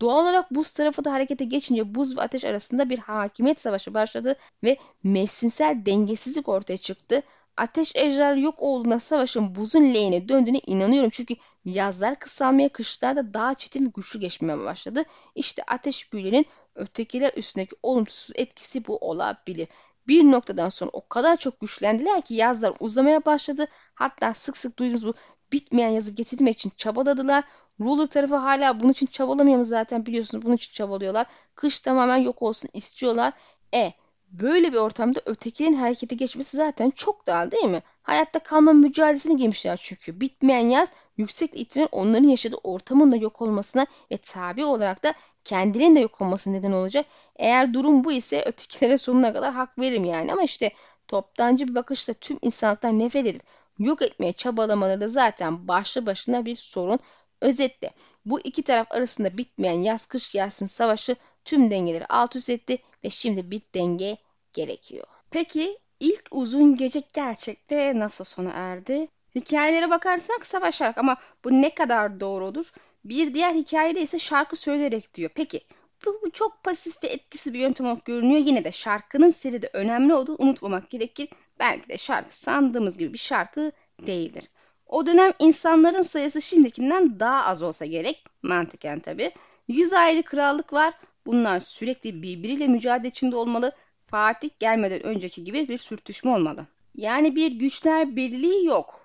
[0.00, 4.36] Doğal olarak buz tarafı da harekete geçince buz ve ateş arasında bir hakimiyet savaşı başladı
[4.64, 7.22] ve mevsimsel dengesizlik ortaya çıktı.
[7.56, 11.10] Ateş ejder yok olduğuna savaşın buzun lehine döndüğüne inanıyorum.
[11.10, 11.34] Çünkü
[11.64, 15.04] yazlar kısalmaya kışlarda daha çetin ve güçlü geçmeye başladı.
[15.34, 19.68] İşte ateş büyülerinin ötekiler üstündeki olumsuz etkisi bu olabilir.
[20.08, 23.66] Bir noktadan sonra o kadar çok güçlendiler ki yazlar uzamaya başladı.
[23.94, 25.14] Hatta sık sık duyduğumuz bu
[25.52, 27.44] bitmeyen yazı getirmek için çabaladılar.
[27.80, 31.26] Ruler tarafı hala bunun için çabalamıyor mu zaten biliyorsunuz bunun için çabalıyorlar.
[31.54, 33.32] Kış tamamen yok olsun istiyorlar.
[33.74, 33.92] E
[34.32, 37.82] böyle bir ortamda ötekinin harekete geçmesi zaten çok doğal değil mi?
[38.02, 40.20] Hayatta kalma mücadelesine girmişler çünkü.
[40.20, 45.14] Bitmeyen yaz yüksek ihtimal onların yaşadığı ortamın da yok olmasına ve tabi olarak da
[45.44, 47.06] kendinin de yok olması neden olacak.
[47.36, 50.32] Eğer durum bu ise ötekilere sonuna kadar hak veririm yani.
[50.32, 50.72] Ama işte
[51.08, 53.42] toptancı bir bakışla tüm insanlıktan nefret edip
[53.78, 56.98] yok etmeye çabalamaları da zaten başlı başına bir sorun.
[57.40, 57.90] Özetle
[58.24, 63.10] bu iki taraf arasında bitmeyen yaz kış gelsin savaşı tüm dengeleri alt üst etti ve
[63.10, 64.16] şimdi bir denge
[64.52, 65.06] gerekiyor.
[65.30, 69.08] Peki ilk uzun gece gerçekte nasıl sona erdi?
[69.34, 72.72] Hikayelere bakarsak savaşarak ama bu ne kadar doğrudur?
[73.04, 75.30] Bir diğer hikayede ise şarkı söyleyerek diyor.
[75.34, 75.60] Peki
[76.06, 78.46] bu, çok pasif ve etkisi bir yöntem olarak görünüyor.
[78.46, 81.28] Yine de şarkının seride önemli olduğunu unutmamak gerekir.
[81.58, 83.72] Belki de şarkı sandığımız gibi bir şarkı
[84.06, 84.44] değildir.
[84.86, 88.24] O dönem insanların sayısı şimdikinden daha az olsa gerek.
[88.42, 89.30] Mantıken tabi.
[89.68, 90.94] Yüz ayrı krallık var.
[91.26, 93.72] Bunlar sürekli birbiriyle mücadele içinde olmalı.
[94.02, 96.66] Fatih gelmeden önceki gibi bir sürtüşme olmalı.
[96.94, 99.00] Yani bir güçler birliği yok.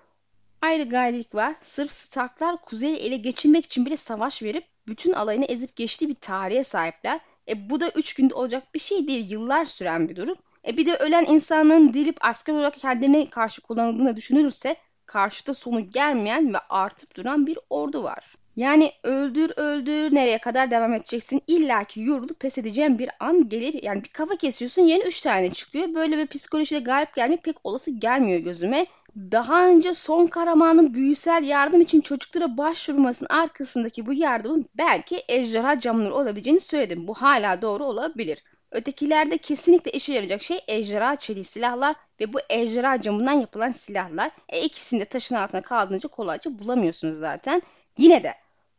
[0.62, 1.56] Ayrı gayrilik var.
[1.60, 6.64] Sırf Starklar kuzeyi ele geçirmek için bile savaş verip bütün alayını ezip geçtiği bir tarihe
[6.64, 7.20] sahipler.
[7.48, 9.30] E bu da üç günde olacak bir şey değil.
[9.30, 10.36] Yıllar süren bir durum.
[10.66, 14.76] E bir de ölen insanların dirilip asker olarak kendine karşı kullanıldığını düşünülürse
[15.06, 18.34] karşıda sonu gelmeyen ve artıp duran bir ordu var.
[18.58, 21.42] Yani öldür öldür nereye kadar devam edeceksin?
[21.46, 23.82] İlla ki yorulup pes edeceğin bir an gelir.
[23.82, 25.94] Yani bir kafa kesiyorsun yeni 3 tane çıkıyor.
[25.94, 28.86] Böyle bir psikolojide galip gelmek pek olası gelmiyor gözüme.
[29.16, 36.14] Daha önce son kahramanın büyüsel yardım için çocuklara başvurmasının arkasındaki bu yardımın belki ejderha camları
[36.14, 37.08] olabileceğini söyledim.
[37.08, 38.44] Bu hala doğru olabilir.
[38.70, 44.30] Ötekilerde kesinlikle işe yarayacak şey ejderha çeliği silahlar ve bu ejderha camından yapılan silahlar.
[44.48, 47.62] E ikisini de taşın altına kaldırınca kolayca bulamıyorsunuz zaten.
[47.98, 48.34] Yine de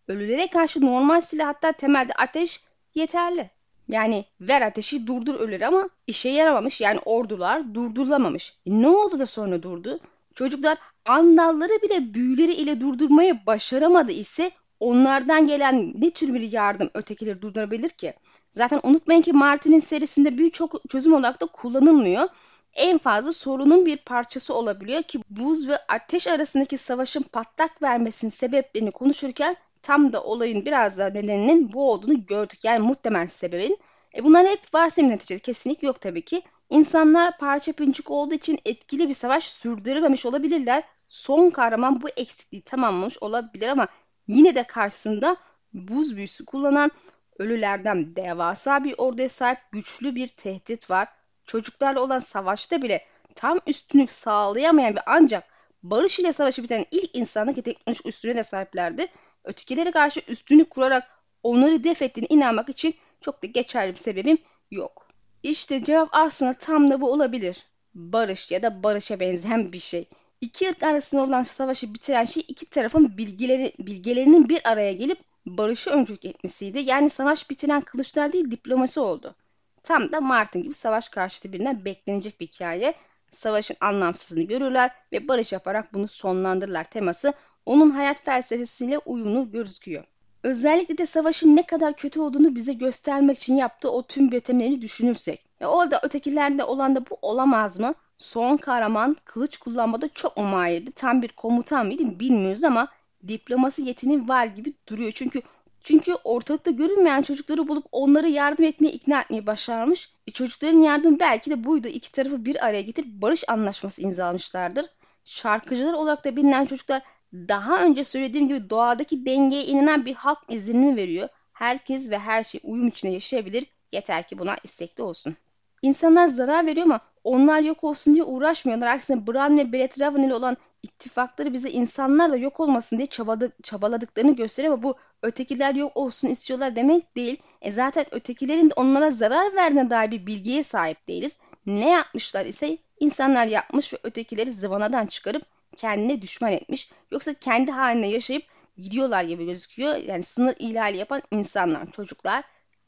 [0.10, 2.62] ölülere karşı normal silah hatta temelde ateş
[2.96, 3.50] yeterli.
[3.90, 8.54] Yani ver ateşi durdur ölür ama işe yaramamış yani ordular durdurulamamış.
[8.66, 10.00] E ne oldu da sonra durdu?
[10.36, 17.42] Çocuklar andalları bile büyüleri ile durdurmayı başaramadı ise onlardan gelen ne tür bir yardım ötekileri
[17.42, 18.14] durdurabilir ki?
[18.52, 22.28] Zaten unutmayın ki Martin'in serisinde büyü çok çözüm olarak da kullanılmıyor.
[22.74, 28.92] En fazla sorunun bir parçası olabiliyor ki buz ve ateş arasındaki savaşın patlak vermesinin sebeplerini
[28.92, 32.66] konuşurken tam da olayın biraz da nedeninin bu olduğunu gördük.
[32.66, 33.78] Yani muhtemel sebebin.
[34.18, 36.42] E bunların hep varsayım neticesi kesinlik yok tabii ki.
[36.70, 40.84] İnsanlar parça pinçik olduğu için etkili bir savaş sürdürememiş olabilirler.
[41.08, 43.88] Son kahraman bu eksikliği tamamlamış olabilir ama
[44.28, 45.38] yine de karşısında
[45.74, 46.92] buz büyüsü kullanan
[47.40, 51.08] ölülerden devasa bir orduya sahip güçlü bir tehdit var.
[51.46, 55.44] Çocuklarla olan savaşta bile tam üstünlük sağlayamayan ve ancak
[55.84, 59.08] barış ile savaşı biten ilk insanlık teknolojik üstüne de sahiplerdi.
[59.50, 61.08] Ötekilere karşı üstünlük kurarak
[61.44, 64.38] onları def ettiğine inanmak için çok da geçerli bir sebebim
[64.72, 65.08] yok.
[65.44, 67.66] İşte cevap aslında tam da bu olabilir.
[67.94, 70.06] Barış ya da barışa benzeyen bir şey.
[70.42, 75.90] İki ırk arasında olan savaşı bitiren şey iki tarafın bilgileri, bilgelerinin bir araya gelip barışı
[75.90, 76.80] öncülük etmesiydi.
[76.80, 79.36] Yani savaş bitiren kılıçlar değil diplomasi oldu.
[79.84, 82.94] Tam da Martin gibi savaş karşıtı birinden beklenecek bir hikaye.
[83.30, 87.34] Savaşın anlamsızlığını görürler ve barış yaparak bunu sonlandırırlar teması
[87.66, 90.04] onun hayat felsefesiyle uyumlu gözüküyor.
[90.44, 95.46] Özellikle de savaşın ne kadar kötü olduğunu bize göstermek için yaptığı o tüm yöntemlerini düşünürsek.
[95.62, 97.94] E orada ötekilerde olan da bu olamaz mı?
[98.18, 100.92] Son kahraman kılıç kullanmada çok mu mahirdi?
[100.92, 102.88] Tam bir komutan mıydı bilmiyoruz ama
[103.28, 105.12] diplomasi yeteneği var gibi duruyor.
[105.16, 105.42] Çünkü
[105.84, 110.14] çünkü ortalıkta görünmeyen çocukları bulup onları yardım etmeye ikna etmeyi başarmış.
[110.28, 111.88] E çocukların yardımı belki de buydu.
[111.88, 114.86] İki tarafı bir araya getirip barış anlaşması imzalamışlardır.
[115.26, 117.02] Şarkıcılar olarak da bilinen çocuklar
[117.34, 121.30] daha önce söylediğim gibi doğadaki dengeye inanan bir halk izlenimi veriyor.
[121.54, 123.66] Herkes ve her şey uyum içinde yaşayabilir.
[123.92, 125.36] Yeter ki buna istekli olsun.
[125.82, 128.88] İnsanlar zarar veriyor ama onlar yok olsun diye uğraşmıyorlar.
[128.88, 133.64] Aksine Bran ve Brett Raven ile olan ittifakları bize insanlar da yok olmasın diye çabaladık,
[133.64, 137.38] çabaladıklarını gösteriyor ama bu ötekiler yok olsun istiyorlar demek değil.
[137.62, 141.40] E zaten ötekilerin de onlara zarar verdiğine dair bir bilgiye sahip değiliz.
[141.66, 145.44] Ne yapmışlar ise insanlar yapmış ve ötekileri zıvanadan çıkarıp
[145.76, 146.90] kendine düşman etmiş.
[147.12, 148.44] Yoksa kendi haline yaşayıp
[148.78, 149.96] gidiyorlar gibi gözüküyor.
[149.96, 152.44] Yani sınır ihlali yapan insanlar, çocuklar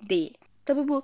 [0.09, 0.37] değil.
[0.65, 1.03] Tabi bu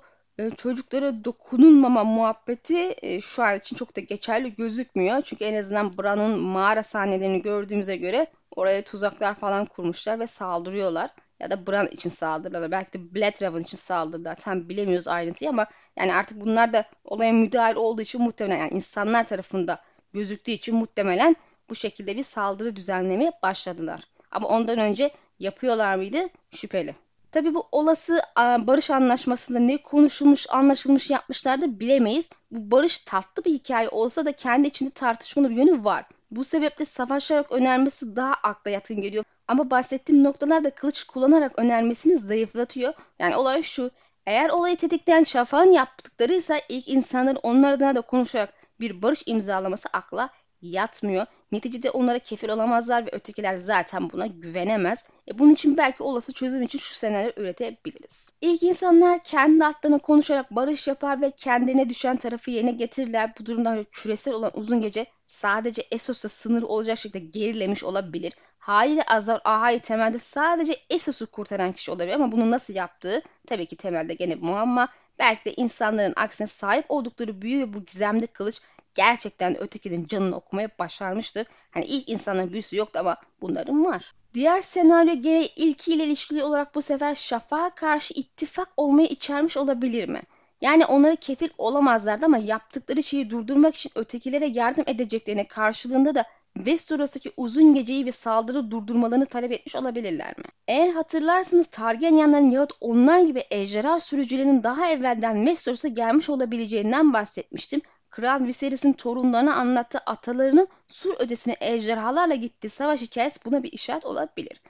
[0.56, 5.22] çocuklara dokunulmama muhabbeti e, şu an için çok da geçerli gözükmüyor.
[5.22, 11.10] Çünkü en azından Bran'ın mağara sahnelerini gördüğümüze göre oraya tuzaklar falan kurmuşlar ve saldırıyorlar.
[11.40, 12.70] Ya da Bran için saldırdılar.
[12.70, 14.36] Belki de Bloodraven için saldırdılar.
[14.36, 19.24] Tam bilemiyoruz ayrıntıyı ama yani artık bunlar da olaya müdahil olduğu için muhtemelen yani insanlar
[19.24, 19.80] tarafında
[20.12, 21.36] gözüktüğü için muhtemelen
[21.70, 24.00] bu şekilde bir saldırı düzenlemeye başladılar.
[24.30, 26.18] Ama ondan önce yapıyorlar mıydı?
[26.50, 26.94] Şüpheli.
[27.32, 32.30] Tabii bu olası barış anlaşmasında ne konuşulmuş, anlaşılmış yapmışlardır bilemeyiz.
[32.50, 36.04] Bu barış tatlı bir hikaye olsa da kendi içinde tartışmalı bir yönü var.
[36.30, 39.24] Bu sebeple savaşarak önermesi daha akla yatkın geliyor.
[39.48, 42.94] Ama bahsettiğim noktalarda kılıç kullanarak önermesini zayıflatıyor.
[43.18, 43.90] Yani olay şu.
[44.26, 49.88] Eğer olayı tetikleyen şafağın yaptıkları ise ilk insanların onlar adına da konuşarak bir barış imzalaması
[49.92, 50.30] akla
[50.62, 51.26] yatmıyor.
[51.52, 55.04] Neticede onlara kefil olamazlar ve ötekiler zaten buna güvenemez.
[55.28, 58.30] E bunun için belki olası çözüm için şu senaryo üretebiliriz.
[58.40, 63.32] İlk insanlar kendi adlarına konuşarak barış yapar ve kendine düşen tarafı yerine getirirler.
[63.40, 68.32] Bu durumda küresel olan uzun gece sadece Essos'ta sınır olacak şekilde gerilemiş olabilir.
[68.58, 73.76] Haliyle Azar Ahai temelde sadece Essos'u kurtaran kişi olabilir ama bunu nasıl yaptığı tabii ki
[73.76, 74.88] temelde gene muamma.
[75.18, 78.60] Belki de insanların aksine sahip oldukları büyü ve bu gizemli kılıç
[78.98, 81.46] gerçekten ötekinin canını okumaya başarmıştır.
[81.70, 84.14] Hani ilk insanların büyüsü yoktu ama bunların var.
[84.34, 90.22] Diğer senaryo gene ilkiyle ilişkili olarak bu sefer şafağa karşı ittifak olmayı içermiş olabilir mi?
[90.60, 96.24] Yani onları kefil olamazlardı ama yaptıkları şeyi durdurmak için ötekilere yardım edeceklerine karşılığında da
[96.56, 100.44] Westeros'taki uzun geceyi ve saldırı durdurmalarını talep etmiş olabilirler mi?
[100.68, 107.80] Eğer hatırlarsınız Targaryenlerin yahut onlar gibi ejderha sürücülerinin daha evvelden Westeros'a gelmiş olabileceğinden bahsetmiştim.
[108.10, 114.60] Kral Viserys'in torunlarına anlattığı atalarının sur ötesine ejderhalarla gittiği savaş hikayesi buna bir işaret olabilir.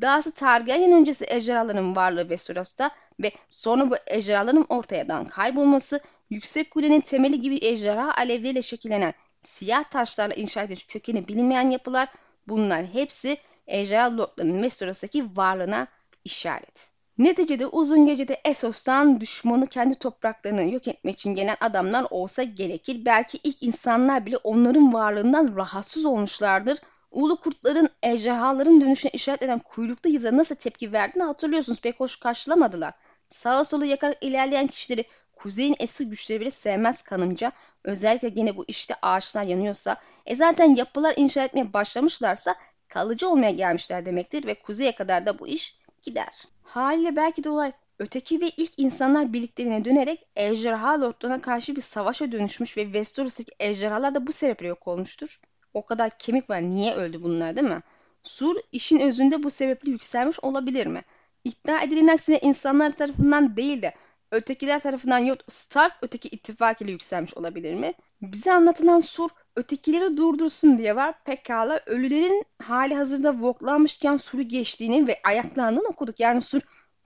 [0.00, 2.90] Dahası Targaryen öncesi ejderhaların varlığı Westeros'ta
[3.22, 10.34] ve sonra bu ejderhaların ortayadan kaybolması, Yüksek Kulenin temeli gibi ejderha alevleriyle şekillenen siyah taşlarla
[10.34, 12.08] inşa edilmiş kökeni bilinmeyen yapılar
[12.48, 15.86] bunlar hepsi ejderha lordlarının Westeros'taki varlığına
[16.24, 16.90] işaret.
[17.18, 23.04] Neticede uzun gecede Essos'tan düşmanı kendi topraklarını yok etmek için gelen adamlar olsa gerekir.
[23.04, 26.78] Belki ilk insanlar bile onların varlığından rahatsız olmuşlardır.
[27.10, 31.80] Ulu kurtların ejderhaların dönüşüne işaret eden kuyruklu yıza nasıl tepki verdiğini hatırlıyorsunuz.
[31.80, 32.94] Pek hoş karşılamadılar.
[33.28, 35.04] Sağa sola yakarak ilerleyen kişileri
[35.36, 37.52] kuzeyin eski güçleri bile sevmez kanımca.
[37.84, 39.96] Özellikle yine bu işte ağaçlar yanıyorsa.
[40.26, 42.54] E zaten yapılar inşa etmeye başlamışlarsa
[42.88, 46.48] kalıcı olmaya gelmişler demektir ve kuzeye kadar da bu iş gider.
[46.68, 52.32] Haliyle belki de olay öteki ve ilk insanlar birlikteliğine dönerek ejderha lordlarına karşı bir savaşa
[52.32, 55.40] dönüşmüş ve Westeros'taki ejderhalar da bu sebeple yok olmuştur.
[55.74, 57.82] O kadar kemik var niye öldü bunlar değil mi?
[58.22, 61.02] Sur işin özünde bu sebeple yükselmiş olabilir mi?
[61.44, 63.94] İddia edilen aksine insanlar tarafından değil de
[64.30, 67.94] ötekiler tarafından yok Stark öteki ittifak ile yükselmiş olabilir mi?
[68.22, 71.24] Bize anlatılan Sur ötekileri durdursun diye var.
[71.24, 76.20] Pekala ölülerin hali hazırda voklanmışken Sur'u geçtiğini ve ayaklandığını okuduk.
[76.20, 76.60] Yani Sur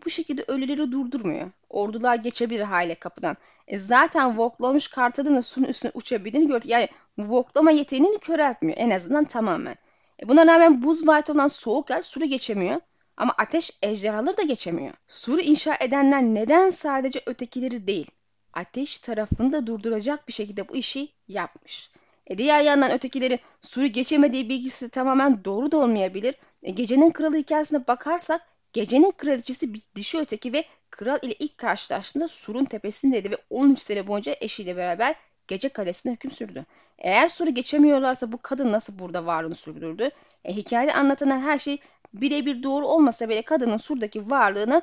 [0.04, 1.50] bu şekilde ölüleri durdurmuyor.
[1.68, 3.36] Ordular geçebilir hale kapıdan.
[3.68, 6.70] E zaten voklanmış kartadın da Sur'un üstüne uçabildiğini gördük.
[6.70, 6.88] Yani
[7.18, 9.76] voklama yeteneğini köreltmiyor en azından tamamen.
[10.22, 12.80] E buna rağmen buz white olan soğuk el Sur'u geçemiyor.
[13.16, 14.92] Ama ateş ejderhaları da geçemiyor.
[15.08, 18.10] Sur'u inşa edenler neden sadece ötekileri değil,
[18.52, 21.90] ateş tarafını da durduracak bir şekilde bu işi yapmış.
[22.26, 26.34] E diğer yandan ötekileri Sur'u geçemediği bilgisi tamamen doğru da olmayabilir.
[26.62, 28.42] E gecenin kralı hikayesine bakarsak
[28.72, 34.06] gecenin kraliçesi bir dişi öteki ve kral ile ilk karşılaştığında Sur'un tepesindeydi ve 13 sene
[34.06, 35.16] boyunca eşiyle beraber
[35.48, 36.66] gece kalesinde hüküm sürdü.
[36.98, 40.10] Eğer Sur'u geçemiyorlarsa bu kadın nasıl burada varlığını sürdürdü?
[40.44, 41.78] E, hikayede anlatılan her şey
[42.14, 44.82] birebir doğru olmasa bile kadının Sur'daki varlığını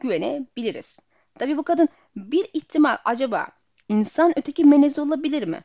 [0.00, 1.00] güvenebiliriz.
[1.34, 3.46] Tabi bu kadın bir ihtimal acaba
[3.88, 5.60] insan öteki menezi olabilir mi?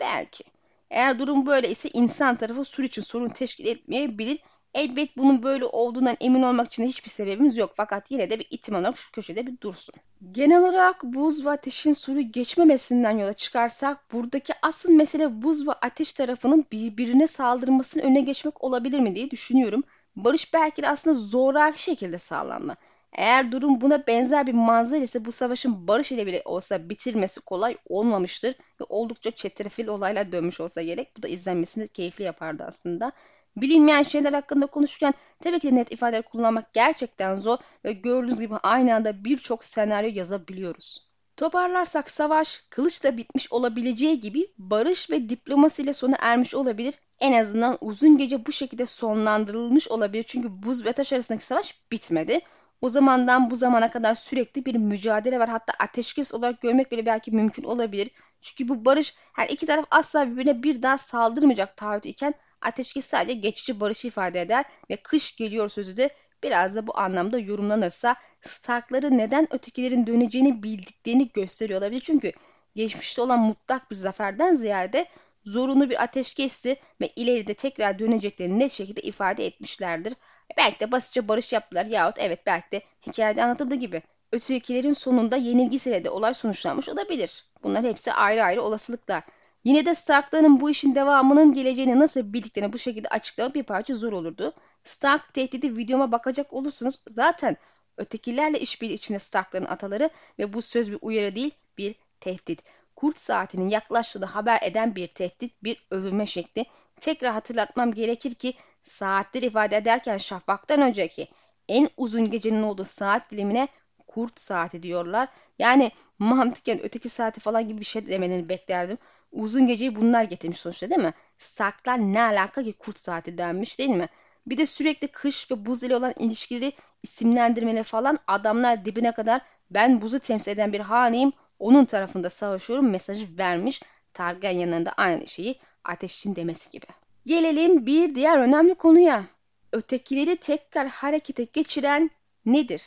[0.00, 0.44] Belki.
[0.90, 4.38] Eğer durum böyle ise insan tarafı Sur için sorun teşkil etmeyebilir.
[4.74, 7.72] Elbet bunun böyle olduğundan emin olmak için hiçbir sebebimiz yok.
[7.74, 9.94] Fakat yine de bir ihtimal olarak şu köşede bir dursun.
[10.32, 16.12] Genel olarak buz ve ateşin suru geçmemesinden yola çıkarsak buradaki asıl mesele buz ve ateş
[16.12, 19.82] tarafının birbirine saldırmasını öne geçmek olabilir mi diye düşünüyorum.
[20.16, 22.76] Barış belki de aslında zoraki şekilde sağlandı.
[23.12, 27.76] Eğer durum buna benzer bir manzara ise bu savaşın barış ile bile olsa bitirmesi kolay
[27.88, 31.16] olmamıştır ve oldukça çetrefil olaylar dönmüş olsa gerek.
[31.16, 33.12] Bu da izlenmesini keyifli yapardı aslında.
[33.56, 38.94] Bilinmeyen şeyler hakkında konuşurken tabii ki net ifadeler kullanmak gerçekten zor ve gördüğünüz gibi aynı
[38.94, 41.12] anda birçok senaryo yazabiliyoruz.
[41.36, 46.94] Toparlarsak savaş kılıçla bitmiş olabileceği gibi barış ve diplomasi ile sona ermiş olabilir.
[47.20, 50.22] En azından uzun gece bu şekilde sonlandırılmış olabilir.
[50.22, 52.40] Çünkü buz ve taş arasındaki savaş bitmedi.
[52.82, 55.48] O zamandan bu zamana kadar sürekli bir mücadele var.
[55.48, 58.10] Hatta ateşkes olarak görmek bile belki mümkün olabilir.
[58.40, 63.32] Çünkü bu barış her iki taraf asla birbirine bir daha saldırmayacak taahhüt iken ateşkes sadece
[63.32, 66.10] geçici barışı ifade eder ve kış geliyor sözü de
[66.42, 72.00] biraz da bu anlamda yorumlanırsa Stark'ları neden ötekilerin döneceğini bildiklerini gösteriyor olabilir.
[72.00, 72.32] Çünkü
[72.76, 75.06] geçmişte olan mutlak bir zaferden ziyade
[75.44, 80.14] zorunlu bir ateşkesti ve ileride tekrar döneceklerini net şekilde ifade etmişlerdir.
[80.56, 86.04] Belki de basitçe barış yaptılar yahut evet belki de hikayede anlatıldığı gibi ötekilerin sonunda yenilgisiyle
[86.04, 87.44] de olay sonuçlanmış olabilir.
[87.62, 89.22] Bunlar hepsi ayrı ayrı olasılıklar.
[89.64, 94.12] Yine de Stark'ların bu işin devamının geleceğini nasıl bildiklerini bu şekilde açıklamak bir parça zor
[94.12, 94.52] olurdu.
[94.82, 97.56] Stark tehdidi videoma bakacak olursanız zaten
[97.96, 102.62] ötekilerle işbirliği içinde Stark'ların ataları ve bu söz bir uyarı değil bir tehdit.
[102.96, 106.64] Kurt saatinin yaklaştığını haber eden bir tehdit, bir övünme şekli.
[107.00, 111.28] Tekrar hatırlatmam gerekir ki saatler ifade ederken şafaktan önceki
[111.68, 113.68] en uzun gecenin olduğu saat dilimine
[114.06, 115.28] kurt saati diyorlar.
[115.58, 118.98] Yani mantıken öteki saati falan gibi bir şey demelerini beklerdim.
[119.32, 121.14] Uzun geceyi bunlar getirmiş sonuçta değil mi?
[121.36, 124.08] Starklar ne alaka ki kurt saati denmiş değil mi?
[124.46, 126.72] Bir de sürekli kış ve buz ile olan ilişkileri
[127.02, 129.40] isimlendirmeli falan adamlar dibine kadar
[129.70, 131.32] ben buzu temsil eden bir haneyim
[131.62, 133.82] onun tarafında savaşıyorum mesajı vermiş.
[134.14, 136.86] Targaryen yanında aynı şeyi ateş için demesi gibi.
[137.26, 139.24] Gelelim bir diğer önemli konuya.
[139.72, 142.10] Ötekileri tekrar harekete geçiren
[142.46, 142.86] nedir?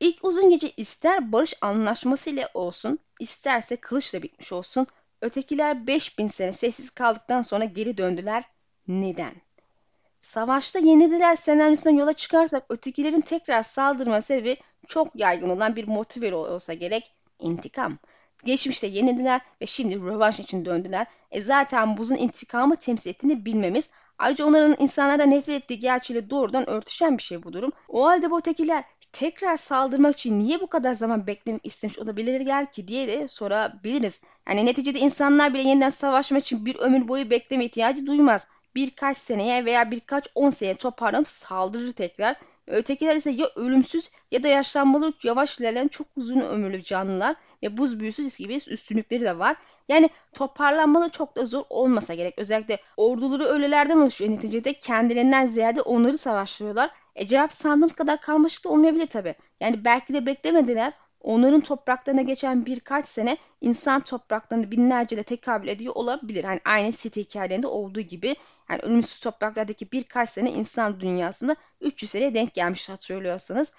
[0.00, 4.86] İlk uzun gece ister barış anlaşması ile olsun, isterse kılıçla bitmiş olsun,
[5.20, 8.44] ötekiler 5000 sene sessiz kaldıktan sonra geri döndüler.
[8.88, 9.34] Neden?
[10.20, 16.74] Savaşta yenildiler senaryosundan yola çıkarsak ötekilerin tekrar saldırma sebebi çok yaygın olan bir motive olsa
[16.74, 17.98] gerek intikam.
[18.44, 21.06] Geçmişte yenildiler ve şimdi rövanş için döndüler.
[21.30, 27.18] E zaten buzun intikamı temsil ettiğini bilmemiz Ayrıca onların insanlardan nefret ettiği gerçeğiyle doğrudan örtüşen
[27.18, 27.72] bir şey bu durum.
[27.88, 32.88] O halde bu ötekiler tekrar saldırmak için niye bu kadar zaman beklemek istemiş olabilirler ki
[32.88, 34.20] diye de sorabiliriz.
[34.48, 38.48] Yani neticede insanlar bile yeniden savaşmak için bir ömür boyu bekleme ihtiyacı duymaz.
[38.74, 42.36] Birkaç seneye veya birkaç on seneye toparlanıp saldırır tekrar.
[42.66, 48.00] Ötekiler ise ya ölümsüz ya da yaşlanmalı yavaş ilerleyen çok uzun ömürlü canlılar ve buz
[48.00, 49.56] büyüsü gibi üstünlükleri de var.
[49.88, 52.34] Yani toparlanmalı çok da zor olmasa gerek.
[52.38, 54.30] Özellikle orduları ölelerden oluşuyor.
[54.30, 56.90] Neticede kendilerinden ziyade onları savaştırıyorlar.
[57.14, 59.34] E cevap sandığımız kadar karmaşık da olmayabilir tabi.
[59.60, 60.92] Yani belki de beklemediler.
[61.26, 66.44] Onların topraklarına geçen birkaç sene insan topraklarını binlerce de tekabül ediyor olabilir.
[66.44, 68.36] Hani aynı City hikayelerinde olduğu gibi
[68.70, 73.72] yani ölümsüz topraklardaki birkaç sene insan dünyasında 300 seneye denk gelmiş hatırlıyorsanız.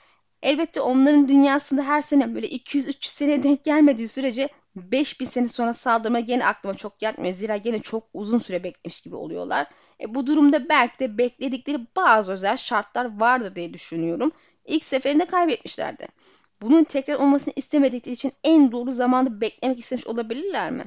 [0.43, 6.19] Elbette onların dünyasında her sene böyle 200-300 seneye denk gelmediği sürece 5000 sene sonra saldırma
[6.19, 7.33] gene aklıma çok yatmıyor.
[7.33, 9.67] Zira gene çok uzun süre beklemiş gibi oluyorlar.
[10.01, 14.31] E, bu durumda belki de bekledikleri bazı özel şartlar vardır diye düşünüyorum.
[14.65, 16.07] İlk seferinde kaybetmişlerdi.
[16.61, 20.85] Bunun tekrar olmasını istemedikleri için en doğru zamanda beklemek istemiş olabilirler mi?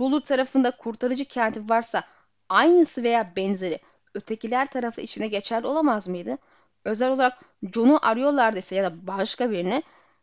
[0.00, 2.02] Ruler tarafında kurtarıcı kenti varsa
[2.48, 3.80] aynısı veya benzeri
[4.14, 6.38] ötekiler tarafı içine geçerli olamaz mıydı?
[6.84, 7.40] Özel olarak
[7.74, 9.82] John'u arıyorlardı ise ya da başka birini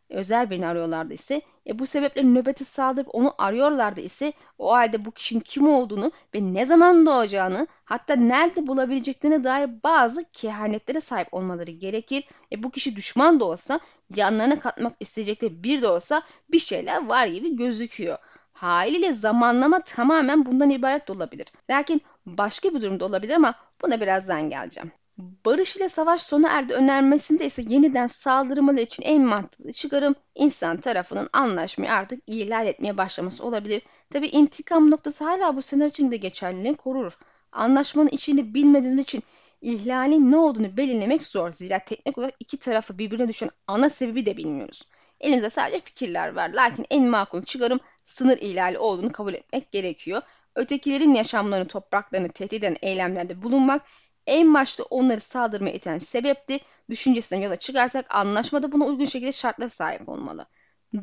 [0.09, 5.11] özel birini arıyorlardı ise e, bu sebeple nöbeti saldırıp onu arıyorlardı ise o halde bu
[5.11, 11.71] kişinin kim olduğunu ve ne zaman doğacağını hatta nerede bulabileceklerine dair bazı kehanetlere sahip olmaları
[11.71, 12.27] gerekir.
[12.51, 13.79] E, bu kişi düşman da olsa
[14.15, 18.17] yanlarına katmak isteyecekleri bir de olsa bir şeyler var gibi gözüküyor.
[18.53, 21.47] Haliyle zamanlama tamamen bundan ibaret de olabilir.
[21.69, 24.91] Lakin başka bir durumda olabilir ama buna birazdan geleceğim.
[25.17, 31.29] Barış ile savaş sona erdi önermesinde ise yeniden saldırmaları için en mantıklı çıkarım insan tarafının
[31.33, 33.81] anlaşmayı artık ihlal etmeye başlaması olabilir.
[34.09, 37.17] Tabi intikam noktası hala bu senaryo için de geçerliliğini korur.
[37.51, 39.23] Anlaşmanın içini bilmediğimiz için
[39.61, 41.51] ihlalin ne olduğunu belirlemek zor.
[41.51, 44.83] Zira teknik olarak iki tarafı birbirine düşen ana sebebi de bilmiyoruz.
[45.19, 46.49] Elimizde sadece fikirler var.
[46.49, 50.21] Lakin en makul çıkarım sınır ihlali olduğunu kabul etmek gerekiyor.
[50.55, 53.81] Ötekilerin yaşamlarını, topraklarını tehdit eden eylemlerde bulunmak
[54.27, 56.59] en başta onları saldırmaya iten sebepti.
[56.89, 60.45] Düşüncesinden yola çıkarsak anlaşmada buna uygun şekilde şartlara sahip olmalı.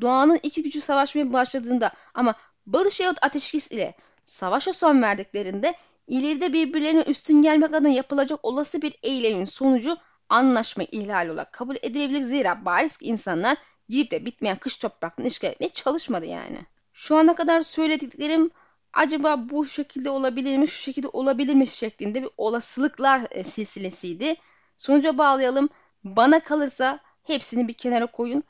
[0.01, 2.35] Doğanın iki gücü savaşmaya başladığında ama
[2.66, 3.95] barış yahut ateşkes ile
[4.25, 5.75] savaşa son verdiklerinde
[6.07, 9.97] ileride birbirlerine üstün gelmek adına yapılacak olası bir eylemin sonucu
[10.29, 12.20] anlaşma ihlali olarak kabul edilebilir.
[12.20, 13.57] Zira bariz insanlar
[13.89, 16.66] gidip de bitmeyen kış topraklarını işgal etmeye çalışmadı yani.
[16.93, 18.51] Şu ana kadar söylediklerim
[18.95, 24.34] acaba bu şekilde olabilir mi, şu şekilde olabilir mi şeklinde bir olasılıklar e, silsilesiydi.
[24.76, 25.68] Sonuca bağlayalım.
[26.05, 28.42] Bana kalırsa hepsini bir kenara koyun.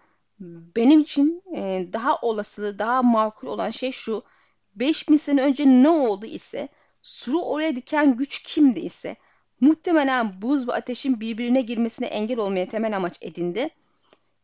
[0.76, 4.22] Benim için e, daha olası, daha makul olan şey şu.
[4.74, 6.68] 5000 sene önce ne oldu ise,
[7.02, 9.16] suru oraya diken güç kimdi ise,
[9.60, 13.68] muhtemelen buz ve ateşin birbirine girmesine engel olmaya temel amaç edindi.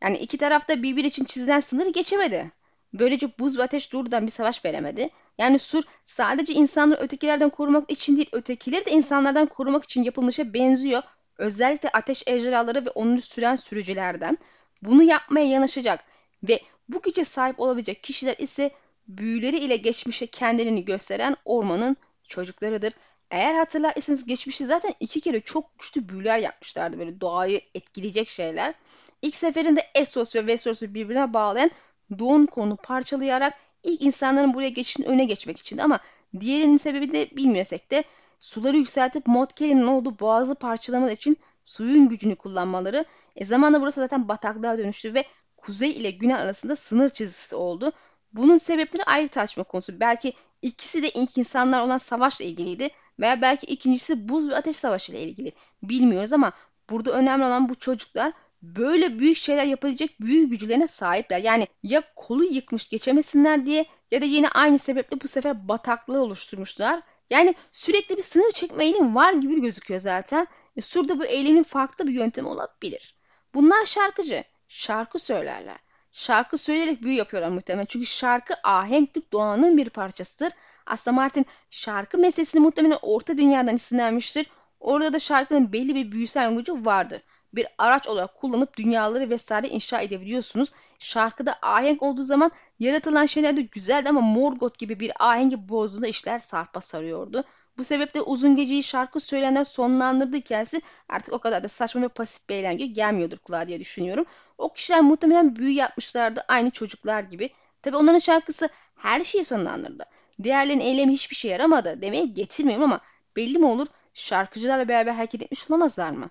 [0.03, 2.53] Yani iki tarafta birbiri için çizilen sınırı geçemedi.
[2.93, 5.11] Böylece buz ve ateş doğrudan bir savaş veremedi.
[5.39, 11.03] Yani sur sadece insanları ötekilerden korumak için değil, ötekileri de insanlardan korumak için yapılmışa benziyor.
[11.39, 14.39] Özellikle ateş ejderhaları ve onu süren sürücülerden.
[14.83, 16.05] Bunu yapmaya yanaşacak
[16.43, 18.71] ve bu güce sahip olabilecek kişiler ise
[19.09, 21.97] büyüleri ile geçmişte kendilerini gösteren ormanın
[22.29, 22.93] çocuklarıdır.
[23.31, 28.75] Eğer hatırlar iseniz geçmişte zaten iki kere çok güçlü büyüler yapmışlardı böyle doğayı etkileyecek şeyler.
[29.23, 31.71] İlk seferinde Essos ve Vessos'u birbirine bağlayan
[32.19, 36.01] doğum konu parçalayarak ilk insanların buraya geçişin öne geçmek için ama
[36.41, 38.05] diğerinin sebebi de bilmiyorsak de
[38.39, 43.05] suları yükseltip Motkel'in olduğu boğazı parçalamak için suyun gücünü kullanmaları
[43.37, 45.25] e zamanla burası zaten bataklığa dönüştü ve
[45.57, 47.93] kuzey ile güney arasında sınır çizgisi oldu.
[48.33, 50.01] Bunun sebepleri ayrı tartışma konusu.
[50.01, 50.33] Belki
[50.63, 52.89] ikisi de ilk insanlar olan savaşla ilgiliydi
[53.21, 55.53] veya belki ikincisi buz ve ateş savaşı ile ilgili.
[55.83, 56.53] Bilmiyoruz ama
[56.91, 58.33] burada önemli olan bu çocuklar
[58.63, 61.39] böyle büyük şeyler yapabilecek büyük güçlerine sahipler.
[61.39, 67.03] Yani ya kolu yıkmış geçemesinler diye ya da yine aynı sebeple bu sefer bataklığı oluşturmuşlar.
[67.31, 70.47] Yani sürekli bir sınır çekme eğilimi var gibi gözüküyor zaten.
[70.77, 73.15] E, Sur'da bu eylemin farklı bir yöntemi olabilir.
[73.55, 74.45] Bunlar şarkıcı.
[74.69, 75.79] Şarkı söylerler.
[76.13, 77.87] Şarkı söyleyerek büyü yapıyorlar muhtemelen.
[77.87, 80.53] Çünkü şarkı ahenklik doğanın bir parçasıdır.
[80.87, 84.47] Aslında Martin şarkı meselesini muhtemelen orta dünyadan isimlenmiştir.
[84.81, 87.23] Orada da şarkının belli bir büyüsel gücü vardır
[87.55, 90.73] bir araç olarak kullanıp dünyaları vesaire inşa edebiliyorsunuz.
[90.99, 96.39] Şarkıda ahenk olduğu zaman yaratılan şeyler de güzeldi ama Morgoth gibi bir ahengi bozduğunda işler
[96.39, 97.45] sarpa sarıyordu.
[97.79, 102.49] Bu sebeple uzun geceyi şarkı söyleyenler sonlandırdı hikayesi artık o kadar da saçma ve pasif
[102.49, 104.25] bir eğlence gelmiyordur kulağa diye düşünüyorum.
[104.59, 107.51] O kişiler muhtemelen büyü yapmışlardı aynı çocuklar gibi.
[107.83, 110.05] Tabi onların şarkısı her şeyi sonlandırdı.
[110.43, 113.01] Diğerlerinin eylemi hiçbir şey yaramadı demeye getirmiyorum ama
[113.37, 116.31] belli mi olur şarkıcılarla beraber hareket etmiş olamazlar mı?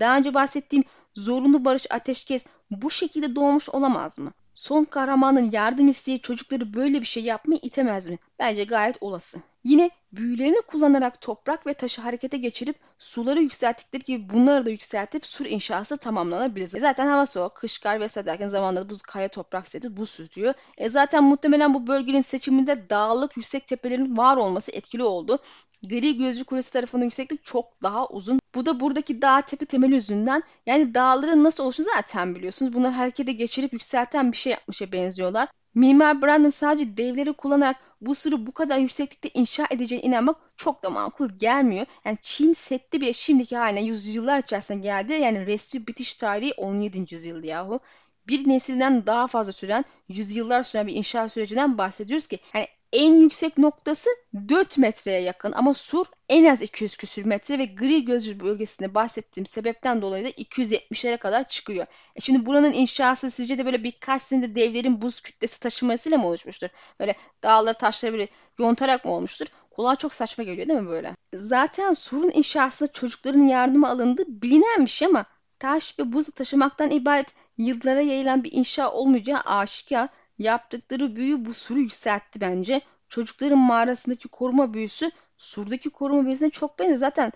[0.00, 0.84] Daha önce bahsettiğim
[1.14, 4.32] zorunlu barış ateşkes bu şekilde doğmuş olamaz mı?
[4.54, 8.18] Son kahramanın yardım isteği çocukları böyle bir şey yapmaya itemez mi?
[8.38, 9.38] Bence gayet olası.
[9.64, 15.46] Yine büyülerini kullanarak toprak ve taşı harekete geçirip suları yükselttikleri gibi bunları da yükseltip sur
[15.46, 16.76] inşası tamamlanabilir.
[16.76, 20.54] E zaten hava soğuk, kış kar vesaire derken zamanında buz kaya toprak seti buz tutuyor.
[20.78, 25.38] E zaten muhtemelen bu bölgenin seçiminde dağlık yüksek tepelerin var olması etkili oldu.
[25.88, 28.39] Gri Gözcü Kulesi tarafının yükseklik çok daha uzun.
[28.54, 32.72] Bu da buradaki dağ tepe temeli yüzünden yani dağların nasıl oluşunu zaten biliyorsunuz.
[32.72, 35.48] Bunları harekete geçirip yükselten bir şey yapmışa benziyorlar.
[35.74, 40.90] Mimar Brandon sadece devleri kullanarak bu sürü bu kadar yükseklikte inşa edeceğine inanmak çok da
[40.90, 41.86] makul gelmiyor.
[42.04, 45.12] Yani Çin Seddi bile şimdiki haline yüzyıllar içerisinde geldi.
[45.12, 47.14] Yani resmi bitiş tarihi 17.
[47.14, 47.80] yüzyıldı yahu.
[48.28, 53.58] Bir nesilden daha fazla süren, yüzyıllar süren bir inşa sürecinden bahsediyoruz ki yani en yüksek
[53.58, 54.10] noktası
[54.48, 59.46] 4 metreye yakın ama sur en az 200 küsür metre ve gri gözcü bölgesinde bahsettiğim
[59.46, 61.86] sebepten dolayı da 270'lere kadar çıkıyor.
[62.16, 66.68] E şimdi buranın inşası sizce de böyle birkaç senede devlerin buz kütlesi taşımasıyla mı oluşmuştur?
[67.00, 68.28] Böyle dağları taşları böyle
[68.58, 69.46] yontarak mı olmuştur?
[69.70, 71.16] Kulağa çok saçma geliyor değil mi böyle?
[71.34, 75.24] Zaten surun inşasında çocukların yardımı alındı bilinen bir şey ama
[75.58, 80.08] taş ve buz taşımaktan ibaret yıllara yayılan bir inşa olmayacağı aşikar.
[80.40, 82.80] Yaptıkları büyü bu suru yükseltti bence.
[83.08, 86.98] Çocukların mağarasındaki koruma büyüsü surdaki koruma büyüsüne çok benziyor.
[86.98, 87.32] Zaten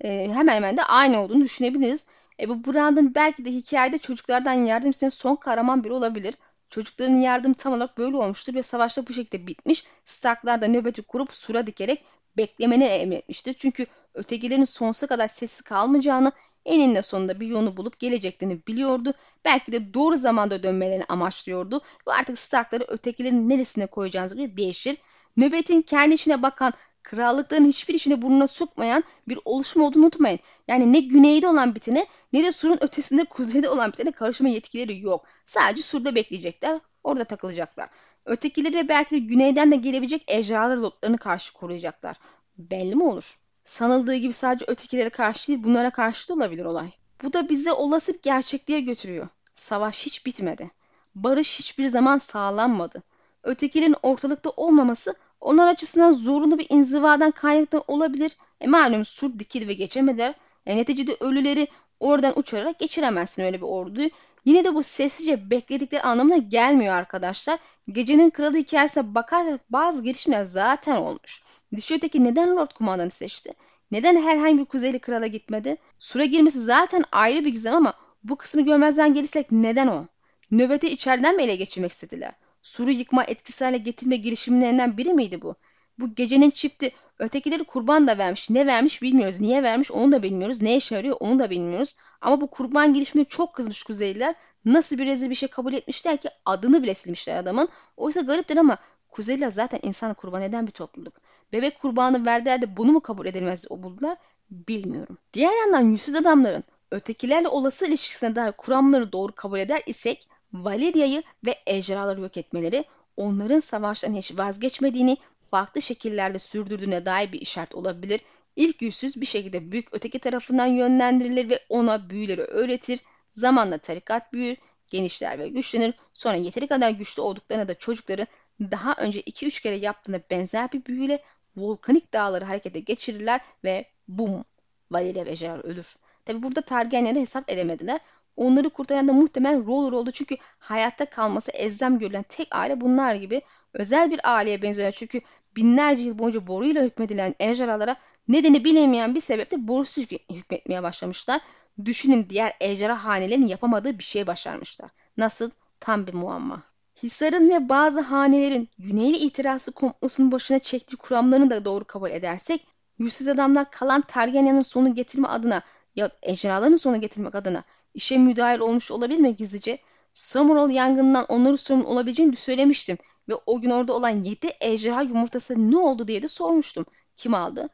[0.00, 2.06] e, hemen hemen de aynı olduğunu düşünebiliriz.
[2.40, 6.34] E, bu Brandon belki de hikayede çocuklardan yardım isteyen son kahraman biri olabilir.
[6.68, 9.84] Çocukların yardım tam olarak böyle olmuştur ve savaşta bu şekilde bitmiş.
[10.04, 12.04] Starklar da nöbeti kurup sura dikerek
[12.38, 13.52] beklemeni emretmiştir.
[13.52, 16.32] Çünkü ötekilerin sonsuza kadar sessiz kalmayacağını,
[16.64, 19.12] eninde sonunda bir yolunu bulup geleceklerini biliyordu.
[19.44, 24.96] Belki de doğru zamanda dönmelerini amaçlıyordu ve artık Starkları ötekilerin neresine koyacağınız göre değişir.
[25.36, 26.72] Nöbetin kendi işine bakan,
[27.02, 30.38] krallıkların hiçbir işine burnuna sokmayan bir oluşum olduğunu unutmayın.
[30.68, 35.26] Yani ne güneyde olan bitene ne de surun ötesinde kuzeyde olan bitene karışma yetkileri yok.
[35.44, 37.88] Sadece surda bekleyecekler, orada takılacaklar.
[38.26, 42.16] Ötekileri ve belki de güneyden de gelebilecek ejderhalar lotlarını karşı koruyacaklar.
[42.58, 43.38] Belli mi olur?
[43.64, 46.90] Sanıldığı gibi sadece ötekilere karşı değil bunlara karşı da olabilir olay.
[47.22, 49.28] Bu da bize olası bir gerçekliğe götürüyor.
[49.54, 50.70] Savaş hiç bitmedi.
[51.14, 53.02] Barış hiçbir zaman sağlanmadı.
[53.42, 58.36] Ötekilerin ortalıkta olmaması onlar açısından zorunlu bir inzivadan kaynaklı olabilir.
[58.60, 60.34] E malum sur dikil ve geçemediler.
[60.66, 61.68] E neticede ölüleri
[62.00, 64.10] oradan uçarak geçiremezsin öyle bir orduyu.
[64.44, 67.58] Yine de bu sessizce bekledikleri anlamına gelmiyor arkadaşlar.
[67.92, 71.42] Gecenin kralı hikayesine bakarsak bazı gelişmeler zaten olmuş.
[71.76, 73.52] Dişi öteki neden Lord Kumandan'ı seçti?
[73.90, 75.76] Neden herhangi bir kuzeyli krala gitmedi?
[75.98, 77.94] Sura girmesi zaten ayrı bir gizem ama
[78.24, 80.06] bu kısmı görmezden gelirsek neden o?
[80.50, 82.32] Nöbeti içeriden mi ele geçirmek istediler?
[82.62, 85.54] Suru yıkma etkisi hale getirme girişimlerinden biri miydi bu?
[85.98, 88.50] Bu gecenin çifti ötekileri kurban da vermiş.
[88.50, 89.40] Ne vermiş bilmiyoruz.
[89.40, 90.62] Niye vermiş onu da bilmiyoruz.
[90.62, 91.94] Ne işe yarıyor onu da bilmiyoruz.
[92.20, 94.34] Ama bu kurban girişimine çok kızmış Kuzeyliler.
[94.64, 97.68] Nasıl bir rezil bir şey kabul etmişler ki adını bile silmişler adamın.
[97.96, 98.78] Oysa gariptir ama
[99.08, 101.14] Kuzeyliler zaten insan kurban eden bir topluluk.
[101.52, 104.16] Bebek kurbanı verdiler de bunu mu kabul edilmez o buldular
[104.50, 105.18] bilmiyorum.
[105.32, 111.54] Diğer yandan yüzsüz adamların ötekilerle olası ilişkisine dair kuramları doğru kabul eder isek Valeria'yı ve
[111.66, 112.84] ejderhaları yok etmeleri
[113.16, 115.16] onların savaştan hiç vazgeçmediğini
[115.50, 118.20] farklı şekillerde sürdürdüğüne dair bir işaret olabilir.
[118.56, 123.00] İlk yüzsüz bir şekilde büyük öteki tarafından yönlendirilir ve ona büyüleri öğretir.
[123.32, 125.94] Zamanla tarikat büyür, genişler ve güçlenir.
[126.12, 128.26] Sonra yeteri kadar güçlü olduklarına da çocukları
[128.60, 131.22] daha önce 2-3 kere yaptığına benzer bir büyüyle
[131.56, 134.44] volkanik dağları harekete geçirirler ve bum
[134.90, 135.96] Valeria ve Gerard ölür.
[136.24, 138.00] Tabi burada Targaryen'leri hesap edemediler.
[138.36, 143.42] Onları kurtaran da muhtemelen Roller oldu çünkü hayatta kalması ezzem görülen tek aile bunlar gibi
[143.72, 144.92] özel bir aileye benziyor.
[144.92, 145.20] Çünkü
[145.56, 147.96] binlerce yıl boyunca boruyla hükmedilen ejderhalara
[148.28, 151.40] nedeni bilinmeyen bir sebeple borusuz hükmetmeye başlamışlar.
[151.84, 154.90] Düşünün diğer ejderha hanelerin yapamadığı bir şey başarmışlar.
[155.16, 155.50] Nasıl?
[155.80, 156.62] Tam bir muamma.
[157.02, 162.66] Hisar'ın ve bazı hanelerin Güneyli itirazı komplosunun başına çektiği kuramlarını da doğru kabul edersek,
[162.98, 165.62] yüzsüz adamlar kalan Targaryen'in sonu getirme adına
[165.96, 167.64] ya ejderhaların sonu getirmek adına
[167.96, 169.78] işe müdahil olmuş olabilir mi gizlice?
[170.12, 175.76] Samurol yangından onları sorumlu olabileceğini söylemiştim ve o gün orada olan 7 ejderha yumurtası ne
[175.76, 176.86] oldu diye de sormuştum.
[177.16, 177.68] Kim aldı?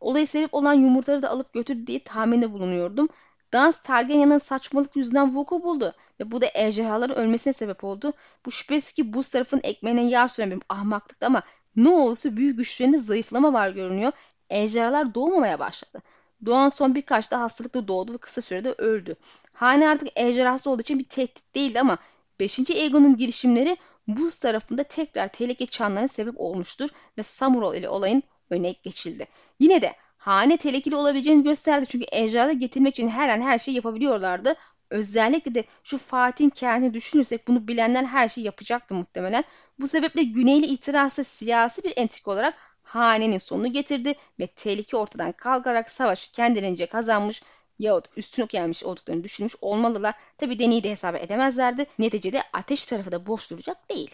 [0.00, 3.08] Olayı sebep olan yumurtaları da alıp götürdü diye tahminde bulunuyordum.
[3.52, 8.12] Dans Targaryen'in saçmalık yüzünden vuku buldu ve bu da ejderhaların ölmesine sebep oldu.
[8.46, 11.42] Bu şüphesiz ki bu tarafın ekmeğine yağ bir ahmaklıktı ama
[11.76, 14.12] ne olursa büyük güçlerinde zayıflama var görünüyor.
[14.50, 16.02] Ejderhalar doğmamaya başladı.
[16.46, 19.16] Doğan son birkaç da hastalıkla doğdu ve kısa sürede öldü.
[19.52, 21.98] Hane artık ejderhası olduğu için bir tehdit değildi ama
[22.40, 22.70] 5.
[22.70, 23.76] Aegon'un girişimleri
[24.08, 29.26] buz tarafında tekrar tehlike çanlarına sebep olmuştur ve Samurol ile olayın öne geçildi.
[29.60, 34.54] Yine de hane tehlikeli olabileceğini gösterdi çünkü ejderha getirmek için her an her şeyi yapabiliyorlardı.
[34.90, 39.44] Özellikle de şu Fatih'in kendini düşünürsek bunu bilenler her şeyi yapacaktı muhtemelen.
[39.80, 42.54] Bu sebeple Güneyli itirazı siyasi bir entrika olarak
[42.88, 47.42] hanenin sonunu getirdi ve tehlike ortadan kalkarak savaşı kendilerince kazanmış
[47.78, 50.14] yahut üstüne gelmiş olduklarını düşünmüş olmalılar.
[50.38, 51.86] Tabi deneyi de hesap edemezlerdi.
[51.98, 54.10] Neticede ateş tarafı da boş duracak değil.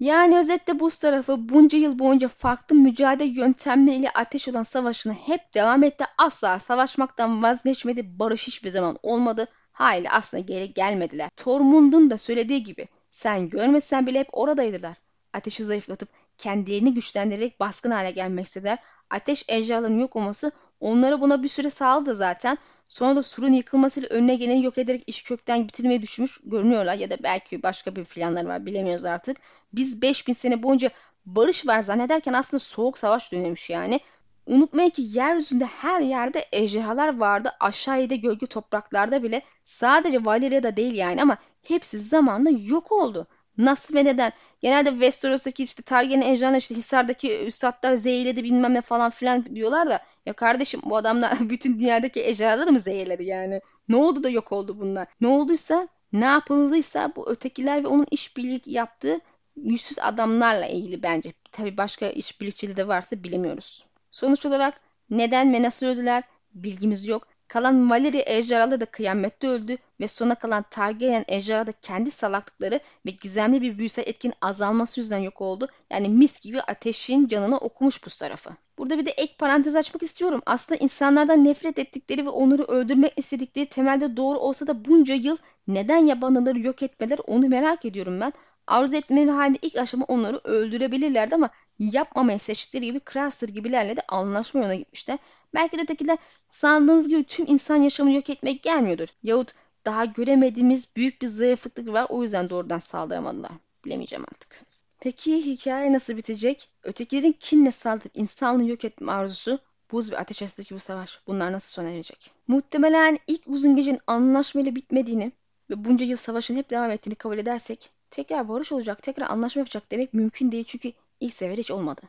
[0.00, 5.84] Yani özetle buz tarafı bunca yıl boyunca farklı mücadele yöntemleriyle ateş olan savaşını hep devam
[5.84, 6.04] etti.
[6.18, 8.18] Asla savaşmaktan vazgeçmedi.
[8.18, 9.46] Barış hiçbir zaman olmadı.
[9.72, 11.30] Hayli aslında geri gelmediler.
[11.36, 14.94] Tormund'un da söylediği gibi sen görmesen bile hep oradaydılar.
[15.32, 16.08] Ateşi zayıflatıp
[16.38, 18.78] kendilerini güçlendirerek baskın hale gelmek istediler.
[19.10, 22.58] Ateş ejderhaların yok olması onlara buna bir süre sağladı zaten.
[22.88, 27.16] Sonra da surun yıkılmasıyla önüne geleni yok ederek iş kökten bitirmeyi düşünmüş görünüyorlar ya da
[27.22, 29.36] belki başka bir planları var bilemiyoruz artık.
[29.72, 30.90] Biz 5000 sene boyunca
[31.26, 34.00] barış var zannederken aslında soğuk savaş dönüyormuş yani.
[34.46, 37.50] Unutmayın ki yeryüzünde her yerde ejderhalar vardı.
[37.60, 43.26] Aşağıda gölge topraklarda bile sadece Valeria'da değil yani ama hepsi zamanla yok oldu.
[43.58, 44.32] Nasıl ve neden?
[44.60, 50.02] Genelde Westeros'taki işte Targaryen ejderhaları işte Hisar'daki üstadlar zehirledi bilmem ne falan filan diyorlar da
[50.26, 53.60] ya kardeşim bu adamlar bütün dünyadaki ejderhaları mı zehirledi yani?
[53.88, 55.08] Ne oldu da yok oldu bunlar?
[55.20, 59.20] Ne olduysa ne yapıldıysa bu ötekiler ve onun işbirliği yaptığı
[59.56, 61.32] yüzsüz adamlarla ilgili bence.
[61.52, 63.86] Tabi başka işbirlikçiliği de varsa bilemiyoruz.
[64.10, 64.80] Sonuç olarak
[65.10, 66.22] neden ve nasıl öldüler
[66.54, 67.26] bilgimiz yok.
[67.48, 73.10] Kalan Valeri ejderhaları da kıyamette öldü ve sona kalan Targaryen ejderha da kendi salaklıkları ve
[73.10, 75.68] gizemli bir büyüsel etkin azalması yüzünden yok oldu.
[75.90, 78.50] Yani mis gibi ateşin canını okumuş bu tarafı.
[78.78, 80.42] Burada bir de ek parantez açmak istiyorum.
[80.46, 85.36] Aslında insanlardan nefret ettikleri ve onları öldürmek istedikleri temelde doğru olsa da bunca yıl
[85.68, 88.32] neden yabanlıları yok etmeler onu merak ediyorum ben.
[88.68, 94.60] Arzu etmeleri halinde ilk aşama onları öldürebilirlerdi ama yapmamayı seçtikleri gibi Craster gibilerle de anlaşma
[94.60, 95.18] yoluna gitmişler.
[95.54, 99.08] Belki de ötekiler sandığınız gibi tüm insan yaşamını yok etmek gelmiyordur.
[99.22, 99.52] Yahut
[99.84, 103.52] daha göremediğimiz büyük bir zayıflıklık var o yüzden doğrudan saldıramadılar.
[103.84, 104.62] Bilemeyeceğim artık.
[105.00, 106.68] Peki hikaye nasıl bitecek?
[106.82, 109.58] Ötekilerin kinle saldırıp insanlığı yok etme arzusu,
[109.92, 112.30] buz ve ateş arasındaki bu savaş bunlar nasıl sona erecek?
[112.48, 115.32] Muhtemelen ilk uzun gecenin anlaşmayla bitmediğini
[115.70, 119.90] ve bunca yıl savaşın hep devam ettiğini kabul edersek tekrar barış olacak, tekrar anlaşma yapacak
[119.90, 122.02] demek mümkün değil çünkü ilk sefer hiç olmadı.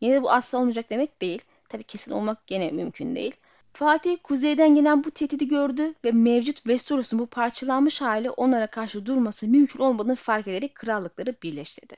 [0.00, 1.42] Yine de bu asla olmayacak demek değil.
[1.68, 3.36] Tabii kesin olmak gene mümkün değil.
[3.72, 9.48] Fatih kuzeyden gelen bu tehdidi gördü ve mevcut Westeros'un bu parçalanmış hali onlara karşı durması
[9.48, 11.96] mümkün olmadığını fark ederek krallıkları birleştirdi.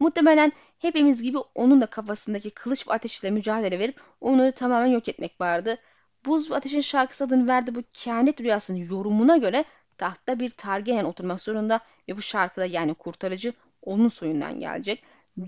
[0.00, 5.40] Muhtemelen hepimiz gibi onun da kafasındaki kılıç ve ateşle mücadele verip onları tamamen yok etmek
[5.40, 5.78] vardı.
[6.26, 9.64] Buz ve Ateş'in şarkısı adını verdiği bu kehanet rüyasının yorumuna göre
[9.98, 15.02] tahtta bir Targaryen oturmak zorunda ve bu şarkıda yani kurtarıcı onun soyundan gelecek.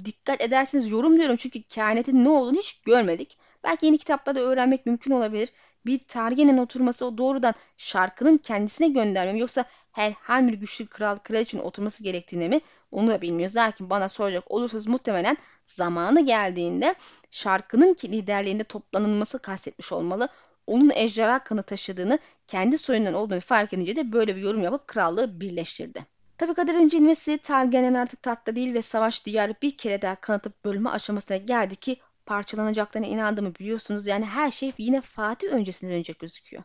[0.04, 3.38] Dikkat ederseniz yorum diyorum çünkü kehanetin ne olduğunu hiç görmedik.
[3.64, 5.48] Belki yeni kitaplarda öğrenmek mümkün olabilir.
[5.86, 11.62] Bir Targaryen'in oturması o doğrudan şarkının kendisine gönderme mi yoksa herhangi bir güçlü kral kraliçenin
[11.62, 12.60] oturması gerektiğini mi
[12.92, 13.56] onu da bilmiyoruz.
[13.56, 16.94] Lakin bana soracak olursanız muhtemelen zamanı geldiğinde
[17.30, 20.28] şarkının liderliğinde toplanılması kastetmiş olmalı
[20.68, 25.40] onun ejderha kanı taşıdığını, kendi soyundan olduğunu fark edince de böyle bir yorum yapıp krallığı
[25.40, 26.06] birleştirdi.
[26.38, 30.90] Tabi kaderin cilvesi Targaryen artık tatlı değil ve savaş diyarı bir kere daha kanatıp bölme
[30.90, 31.96] aşamasına geldi ki
[32.26, 34.06] parçalanacaklarına inandığımı biliyorsunuz.
[34.06, 36.62] Yani her şey yine Fatih öncesinde dönecek gözüküyor.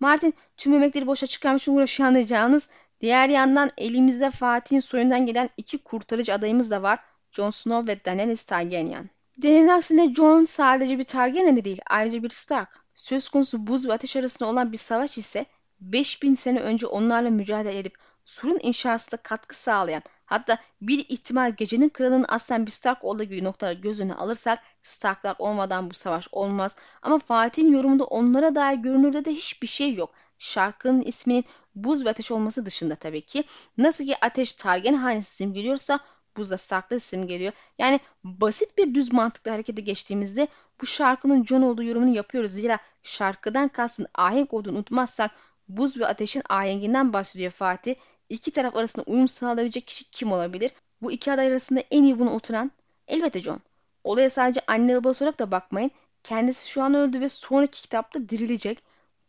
[0.00, 2.70] Martin tüm emekleri boşa çıkarmış uğraşıyor anlayacağınız.
[3.00, 6.98] Diğer yandan elimizde Fatih'in soyundan gelen iki kurtarıcı adayımız da var.
[7.30, 9.10] Jon Snow ve Daenerys Targaryen.
[9.42, 12.84] Denenin aksine Jon sadece bir Targaryen de değil ayrıca bir Stark.
[12.94, 15.46] Söz konusu buz ve ateş arasında olan bir savaş ise
[15.80, 22.24] 5000 sene önce onlarla mücadele edip surun inşasında katkı sağlayan hatta bir ihtimal gecenin kralının
[22.28, 26.76] aslen bir Stark olduğu gibi noktaları göz önüne alırsak Starklar olmadan bu savaş olmaz.
[27.02, 30.10] Ama Fatih'in yorumunda onlara dair görünürde de hiçbir şey yok.
[30.38, 33.44] Şarkının isminin buz ve ateş olması dışında tabii ki.
[33.76, 36.00] Nasıl ki ateş Targen hanesi simgeliyorsa
[36.36, 37.52] buzda Stark'ta simgeliyor.
[37.78, 40.48] Yani basit bir düz mantıklı harekete geçtiğimizde
[40.80, 42.50] bu şarkının John olduğu yorumunu yapıyoruz.
[42.50, 45.30] Zira şarkıdan kastın ahenk olduğunu unutmazsak
[45.68, 47.94] buz ve ateşin ahenginden bahsediyor Fatih.
[48.28, 50.70] İki taraf arasında uyum sağlayabilecek kişi kim olabilir?
[51.02, 52.70] Bu iki aday arasında en iyi bunu oturan
[53.08, 53.60] elbette John.
[54.04, 55.90] Olaya sadece anne baba olarak da bakmayın.
[56.22, 58.82] Kendisi şu an öldü ve sonraki kitapta dirilecek.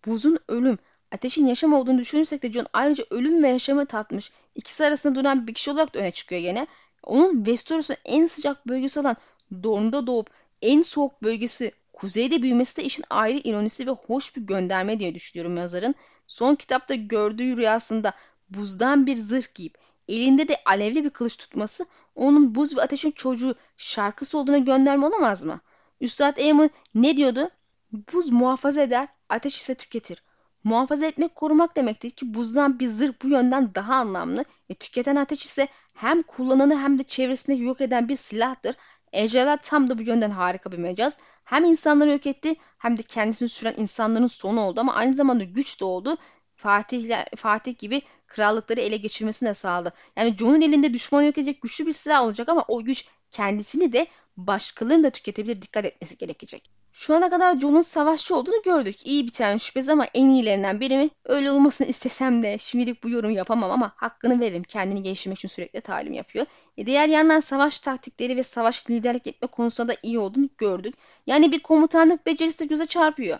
[0.05, 0.77] Buzun ölüm,
[1.11, 4.31] ateşin yaşam olduğunu düşünürsek de John ayrıca ölüm ve yaşamı tatmış.
[4.55, 6.67] İkisi arasında duran bir kişi olarak da öne çıkıyor gene.
[7.03, 9.15] Onun Westeros'un en sıcak bölgesi olan
[9.63, 10.29] Dorne'da doğup
[10.61, 15.57] en soğuk bölgesi kuzeyde büyümesi de işin ayrı ironisi ve hoş bir gönderme diye düşünüyorum
[15.57, 15.95] yazarın.
[16.27, 18.13] Son kitapta gördüğü rüyasında
[18.49, 19.77] buzdan bir zırh giyip
[20.07, 21.85] elinde de alevli bir kılıç tutması
[22.15, 25.59] onun buz ve ateşin çocuğu şarkısı olduğuna gönderme olamaz mı?
[26.01, 27.49] Üstad Eamon ne diyordu?
[28.13, 30.23] Buz muhafaza eder, ateş ise tüketir.
[30.63, 35.43] Muhafaza etmek korumak demektir ki buzdan bir zırh bu yönden daha anlamlı ve tüketen ateş
[35.43, 38.75] ise hem kullananı hem de çevresinde yok eden bir silahtır.
[39.13, 41.17] Ejderha tam da bu yönden harika bir mecaz.
[41.43, 45.79] Hem insanları yok etti hem de kendisini süren insanların sonu oldu ama aynı zamanda güç
[45.79, 46.17] de oldu.
[46.55, 49.93] Fatih, Fatih gibi krallıkları ele geçirmesine sağladı.
[50.15, 54.07] Yani Jon'un elinde düşmanı yok edecek güçlü bir silah olacak ama o güç kendisini de
[54.37, 56.78] başkalarını da tüketebilir dikkat etmesi gerekecek.
[56.99, 59.05] Şu ana kadar Jon'un savaşçı olduğunu gördük.
[59.05, 61.09] İyi bir tane şüphesiz ama en iyilerinden biri mi?
[61.25, 64.63] Öyle olmasını istesem de şimdilik bu yorum yapamam ama hakkını veririm.
[64.63, 66.45] Kendini geliştirmek için sürekli talim yapıyor.
[66.77, 70.95] E diğer yandan savaş taktikleri ve savaş liderlik etme konusunda da iyi olduğunu gördük.
[71.27, 73.39] Yani bir komutanlık becerisi de göze çarpıyor.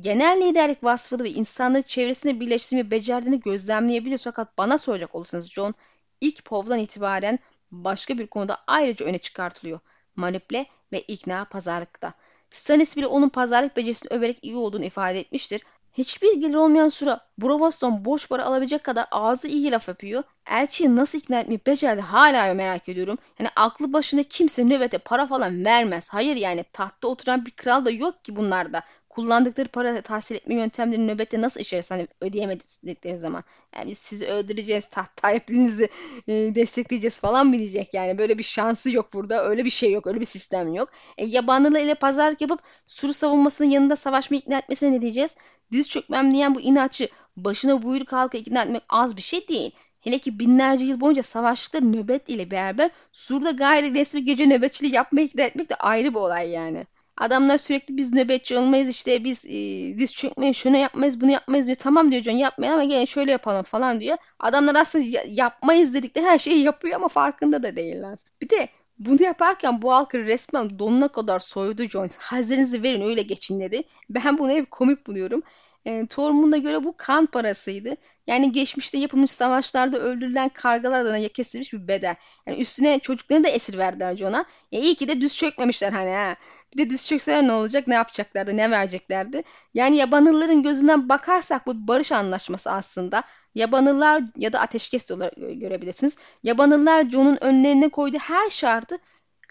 [0.00, 4.24] Genel liderlik vasfını ve insanları çevresinde birleştirmeyi becerdiğini gözlemleyebiliriz.
[4.24, 5.74] Fakat bana soracak olursanız John
[6.20, 7.38] ilk povdan itibaren
[7.70, 9.80] başka bir konuda ayrıca öne çıkartılıyor.
[10.16, 12.14] Manipüle ve ikna pazarlıkta.
[12.52, 15.62] Stanis bile onun pazarlık becerisini överek iyi olduğunu ifade etmiştir.
[15.94, 20.22] Hiçbir gelir olmayan Sura Bravos'tan borç para alabilecek kadar ağzı iyi laf yapıyor.
[20.50, 23.18] Elçiyi nasıl ikna etmeyi becerdi hala merak ediyorum.
[23.38, 26.10] Yani aklı başında kimse nöbete para falan vermez.
[26.12, 28.82] Hayır yani tahtta oturan bir kral da yok ki bunlarda
[29.12, 33.44] kullandıkları para tahsil etme yöntemleri nöbette nasıl işler hani ödeyemedikleri zaman.
[33.76, 35.88] Yani biz sizi öldüreceğiz, taht sahipliğinizi
[36.28, 38.18] e, destekleyeceğiz falan mı diyecek yani.
[38.18, 39.44] Böyle bir şansı yok burada.
[39.48, 40.06] Öyle bir şey yok.
[40.06, 40.88] Öyle bir sistem yok.
[41.18, 45.36] E, yabanlılı ile pazarlık yapıp suru savunmasının yanında savaşmayı ikna etmesine ne diyeceğiz?
[45.72, 49.70] Diz çökmem diyen bu inatçı başına buyruk halka ikna etmek az bir şey değil.
[50.00, 55.22] Hele ki binlerce yıl boyunca savaştıkları nöbet ile beraber Sur'da gayri resmi gece nöbetçiliği yapmaya
[55.22, 56.86] ikna etmek de ayrı bir olay yani.
[57.22, 59.50] Adamlar sürekli biz nöbetçi olmayız işte biz e,
[59.98, 61.76] diz çökmeyiz şunu yapmayız bunu yapmayız diyor.
[61.76, 64.16] Tamam diyor Can yapmayın ama gelin şöyle yapalım falan diyor.
[64.38, 68.18] Adamlar aslında yapmayız dedikleri her şeyi yapıyor ama farkında da değiller.
[68.42, 68.68] Bir de
[68.98, 72.10] bunu yaparken bu halkı resmen donuna kadar soydu John.
[72.18, 73.82] Hazırınızı verin öyle geçin dedi.
[74.10, 75.42] Ben bunu hep komik buluyorum.
[75.84, 77.96] E, Tormund'a göre bu kan parasıydı.
[78.26, 82.16] Yani geçmişte yapılmış savaşlarda öldürülen kargalardan kesilmiş bir bedel.
[82.46, 84.44] Yani üstüne çocuklarını da esir verdiler John'a.
[84.72, 86.36] Ya iyi ki de düz çökmemişler hani ha.
[86.74, 89.42] Bir de diz çökseler ne olacak, ne yapacaklardı, ne vereceklerdi.
[89.74, 93.22] Yani yabanılların gözünden bakarsak bu barış anlaşması aslında.
[93.54, 96.18] Yabanıllar ya da ateşkes olarak görebilirsiniz.
[96.42, 98.98] Yabanıllar John'un önlerine koyduğu her şartı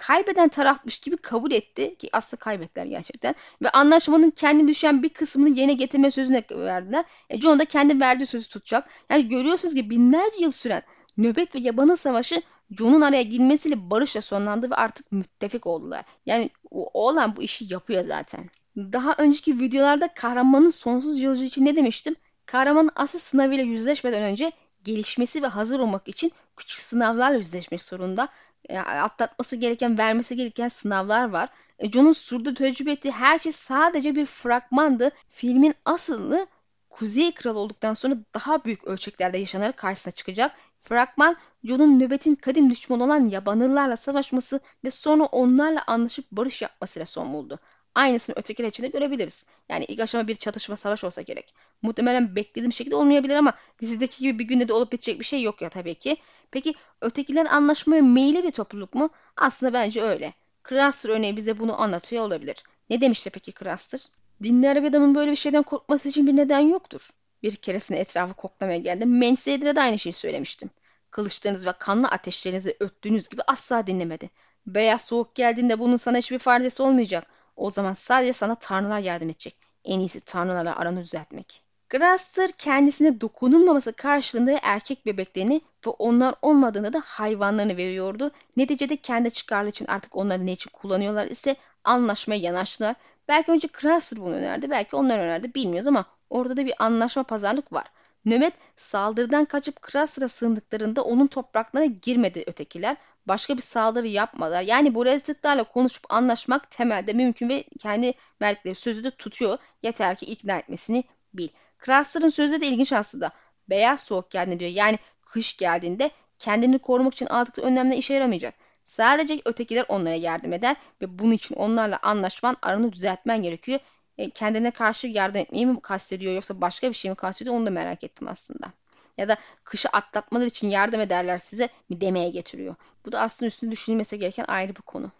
[0.01, 5.49] kaybeden tarafmış gibi kabul etti ki aslında kaybettiler gerçekten ve anlaşmanın kendi düşen bir kısmını
[5.49, 7.05] yerine getirme sözüne verdiler.
[7.29, 8.89] E, John da kendi verdiği sözü tutacak.
[9.09, 10.81] Yani görüyorsunuz ki binlerce yıl süren
[11.17, 12.41] nöbet ve yabanıl savaşı
[12.71, 16.03] John'un araya girmesiyle barışla sonlandı ve artık müttefik oldular.
[16.25, 18.49] Yani o oğlan bu işi yapıyor zaten.
[18.77, 22.15] Daha önceki videolarda kahramanın sonsuz yolcu için ne demiştim?
[22.45, 24.51] Kahramanın asıl sınavıyla yüzleşmeden önce
[24.83, 28.29] gelişmesi ve hazır olmak için küçük sınavlarla yüzleşmek zorunda.
[28.69, 31.49] E, atlatması gereken, vermesi gereken sınavlar var.
[31.79, 35.11] E, John'un surda tecrübe ettiği her şey sadece bir fragmandı.
[35.29, 36.47] Filmin asıllı
[36.89, 40.51] Kuzey Kralı olduktan sonra daha büyük ölçeklerde yaşanarak karşısına çıkacak.
[40.81, 47.33] Fragman, Jon'un nöbetin kadim düşmanı olan yabanırlarla savaşması ve sonra onlarla anlaşıp barış yapmasıyla son
[47.33, 47.59] buldu.
[47.95, 49.45] Aynısını ötekiler için de görebiliriz.
[49.69, 51.53] Yani ilk aşama bir çatışma savaş olsa gerek.
[51.81, 55.61] Muhtemelen beklediğim şekilde olmayabilir ama dizideki gibi bir günde de olup bitecek bir şey yok
[55.61, 56.17] ya tabii ki.
[56.51, 59.09] Peki ötekilerin anlaşmaya meyilli bir topluluk mu?
[59.37, 60.33] Aslında bence öyle.
[60.69, 62.63] Craster örneği bize bunu anlatıyor olabilir.
[62.89, 64.05] Ne demişti peki Craster?
[64.43, 67.09] Dinler bir adamın böyle bir şeyden korkması için bir neden yoktur.
[67.43, 69.17] Bir keresinde etrafı koklamaya geldim.
[69.17, 70.69] Mensedir'e de aynı şeyi söylemiştim.
[71.11, 74.29] Kılıçlarınız ve kanlı ateşlerinizi öttüğünüz gibi asla dinlemedi.
[74.67, 77.27] Beyaz soğuk geldiğinde bunun sana hiçbir faydası olmayacak.
[77.55, 79.55] O zaman sadece sana tanrılar yardım edecek.
[79.85, 81.63] En iyisi tanrılarla aranı düzeltmek.
[81.89, 88.31] Graster kendisine dokunulmaması karşılığında erkek bebeklerini ve onlar olmadığında da hayvanlarını veriyordu.
[88.57, 92.95] Neticede kendi çıkarları için artık onları ne için kullanıyorlar ise anlaşmaya yanaştılar.
[93.27, 97.73] Belki önce Graster bunu önerdi, belki onlar önerdi bilmiyoruz ama orada da bir anlaşma pazarlık
[97.73, 97.87] var.
[98.25, 102.97] Nöbet saldırıdan kaçıp Krasra sığındıklarında onun topraklarına girmedi ötekiler.
[103.27, 104.61] Başka bir saldırı yapmadılar.
[104.61, 109.57] Yani bu rezidentlerle konuşup anlaşmak temelde mümkün ve kendi verdikleri sözü de tutuyor.
[109.83, 111.03] Yeter ki ikna etmesini
[111.33, 111.47] bil.
[111.77, 113.31] Krasra'nın sözü de ilginç aslında.
[113.69, 114.71] Beyaz soğuk geldiğinde diyor.
[114.71, 118.53] Yani kış geldiğinde kendini korumak için aldıkları önlemler işe yaramayacak.
[118.83, 123.79] Sadece ötekiler onlara yardım eder ve bunun için onlarla anlaşman, aranı düzeltmen gerekiyor.
[124.17, 127.69] E, kendine karşı yardım etmeyi mi kastediyor yoksa başka bir şey mi kastediyor onu da
[127.69, 128.73] merak ettim aslında.
[129.17, 132.75] Ya da kışı atlatmaları için yardım ederler size mi demeye getiriyor.
[133.05, 135.11] Bu da aslında üstünde düşünülmesi gereken ayrı bir konu.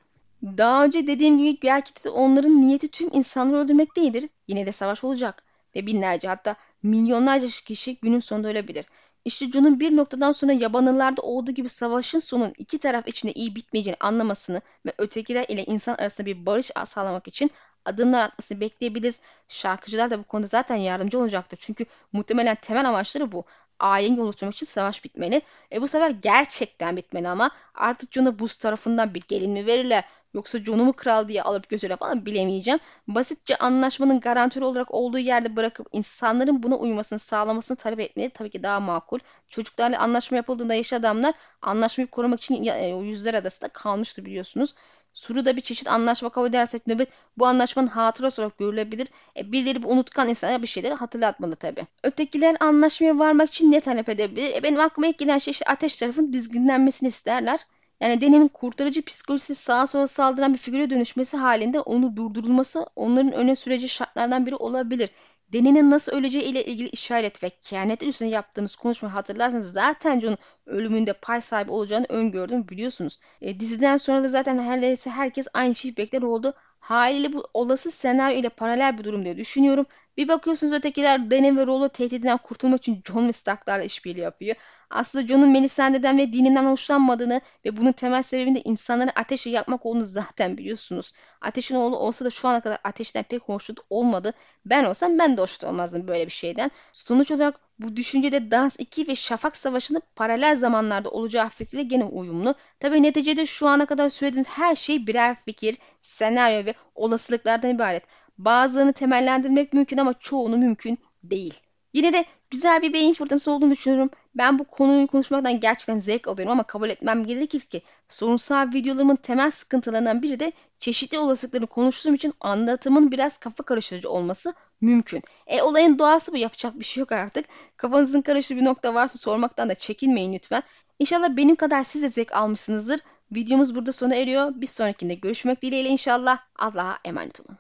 [0.44, 4.30] Daha önce dediğim gibi belki de onların niyeti tüm insanları öldürmek değildir.
[4.48, 5.44] Yine de savaş olacak.
[5.76, 8.86] Ve binlerce hatta milyonlarca kişi günün sonunda ölebilir.
[9.26, 13.98] İşte John'un bir noktadan sonra yabanıllarda olduğu gibi savaşın sonun iki taraf içinde iyi bitmeyeceğini
[14.00, 17.52] anlamasını ve ötekiler ile insan arasında bir barış sağlamak için
[17.86, 19.22] adımlar atmasını bekleyebiliriz.
[19.48, 21.58] Şarkıcılar da bu konuda zaten yardımcı olacaktır.
[21.62, 23.44] Çünkü muhtemelen temel amaçları bu
[23.82, 25.42] ayin oluşturmak için savaş bitmeli.
[25.74, 30.04] E bu sefer gerçekten bitmeli ama artık Jon'a buz tarafından bir gelin mi verirler
[30.34, 32.80] yoksa Jon'u mu kral diye alıp götürürler falan bilemeyeceğim.
[33.08, 38.64] Basitçe anlaşmanın garantörü olarak olduğu yerde bırakıp insanların buna uymasını sağlamasını talep etmeli tabii ki
[38.64, 39.20] daha makul.
[39.48, 44.74] Çocuklarla anlaşma yapıldığında yaş adamlar anlaşmayı korumak için e, yüzler adasında kalmıştı biliyorsunuz.
[45.14, 49.08] Suru'da bir çeşit anlaşma kabul edersek nöbet bu anlaşmanın hatırası olarak görülebilir.
[49.38, 51.88] E, birileri bu unutkan insana bir şeyleri hatırlatmalı tabi.
[52.04, 54.56] Ötekiler anlaşmaya varmak için ne talep edebilir?
[54.56, 57.60] E, benim aklıma ilk gelen şey işte ateş tarafın dizginlenmesini isterler.
[58.02, 63.56] Yani Deni'nin kurtarıcı psikolojisi sağa sola saldıran bir figüre dönüşmesi halinde onu durdurulması onların öne
[63.56, 65.10] süreci şartlardan biri olabilir.
[65.54, 71.14] Deni'nin nasıl öleceği ile ilgili işaret ve kehanet üstüne yaptığımız konuşmayı hatırlarsanız zaten John'un ölümünde
[71.14, 73.18] pay sahibi olacağını öngördüm biliyorsunuz.
[73.42, 76.54] E, diziden sonra da zaten neredeyse herkes aynı şeyi bekler oldu.
[76.80, 79.86] Haliyle bu olası senaryo ile paralel bir durum diye düşünüyorum.
[80.18, 84.56] Bir bakıyorsunuz ötekiler Dany ve Rollo tehdidinden kurtulmak için John ve Stark'larla işbirliği yapıyor.
[84.92, 90.06] Aslında John'un Melisandre'den ve dininden hoşlanmadığını ve bunun temel sebebinin de insanları ateşe yakmak olduğunu
[90.06, 91.12] zaten biliyorsunuz.
[91.42, 94.34] Ateşin oğlu olsa da şu ana kadar ateşten pek hoşnut olmadı.
[94.66, 96.72] Ben olsam ben de hoşnut olmazdım böyle bir şeyden.
[96.92, 102.56] Sonuç olarak bu düşüncede Dans 2 ve Şafak Savaşı'nın paralel zamanlarda olacağı fikriyle gene uyumlu.
[102.80, 108.04] Tabi neticede şu ana kadar söylediğimiz her şey birer fikir, senaryo ve olasılıklardan ibaret.
[108.38, 111.62] Bazılarını temellendirmek mümkün ama çoğunu mümkün değil.
[111.94, 114.10] Yine de güzel bir beyin fırtınası olduğunu düşünüyorum.
[114.36, 119.52] Ben bu konuyu konuşmaktan gerçekten zevk alıyorum ama kabul etmem gerekir ki sorunsal videolarımın temel
[119.52, 125.22] sıkıntılarından biri de çeşitli olasılıkları konuştuğum için anlatımın biraz kafa karıştırıcı olması mümkün.
[125.48, 127.46] E olayın doğası bu yapacak bir şey yok artık.
[127.78, 130.64] Kafanızın karıştığı bir nokta varsa sormaktan da çekinmeyin lütfen.
[131.00, 133.00] İnşallah benim kadar siz de zevk almışsınızdır.
[133.32, 134.52] Videomuz burada sona eriyor.
[134.56, 136.40] Bir sonrakinde görüşmek dileğiyle inşallah.
[136.56, 137.58] Allah'a emanet olun.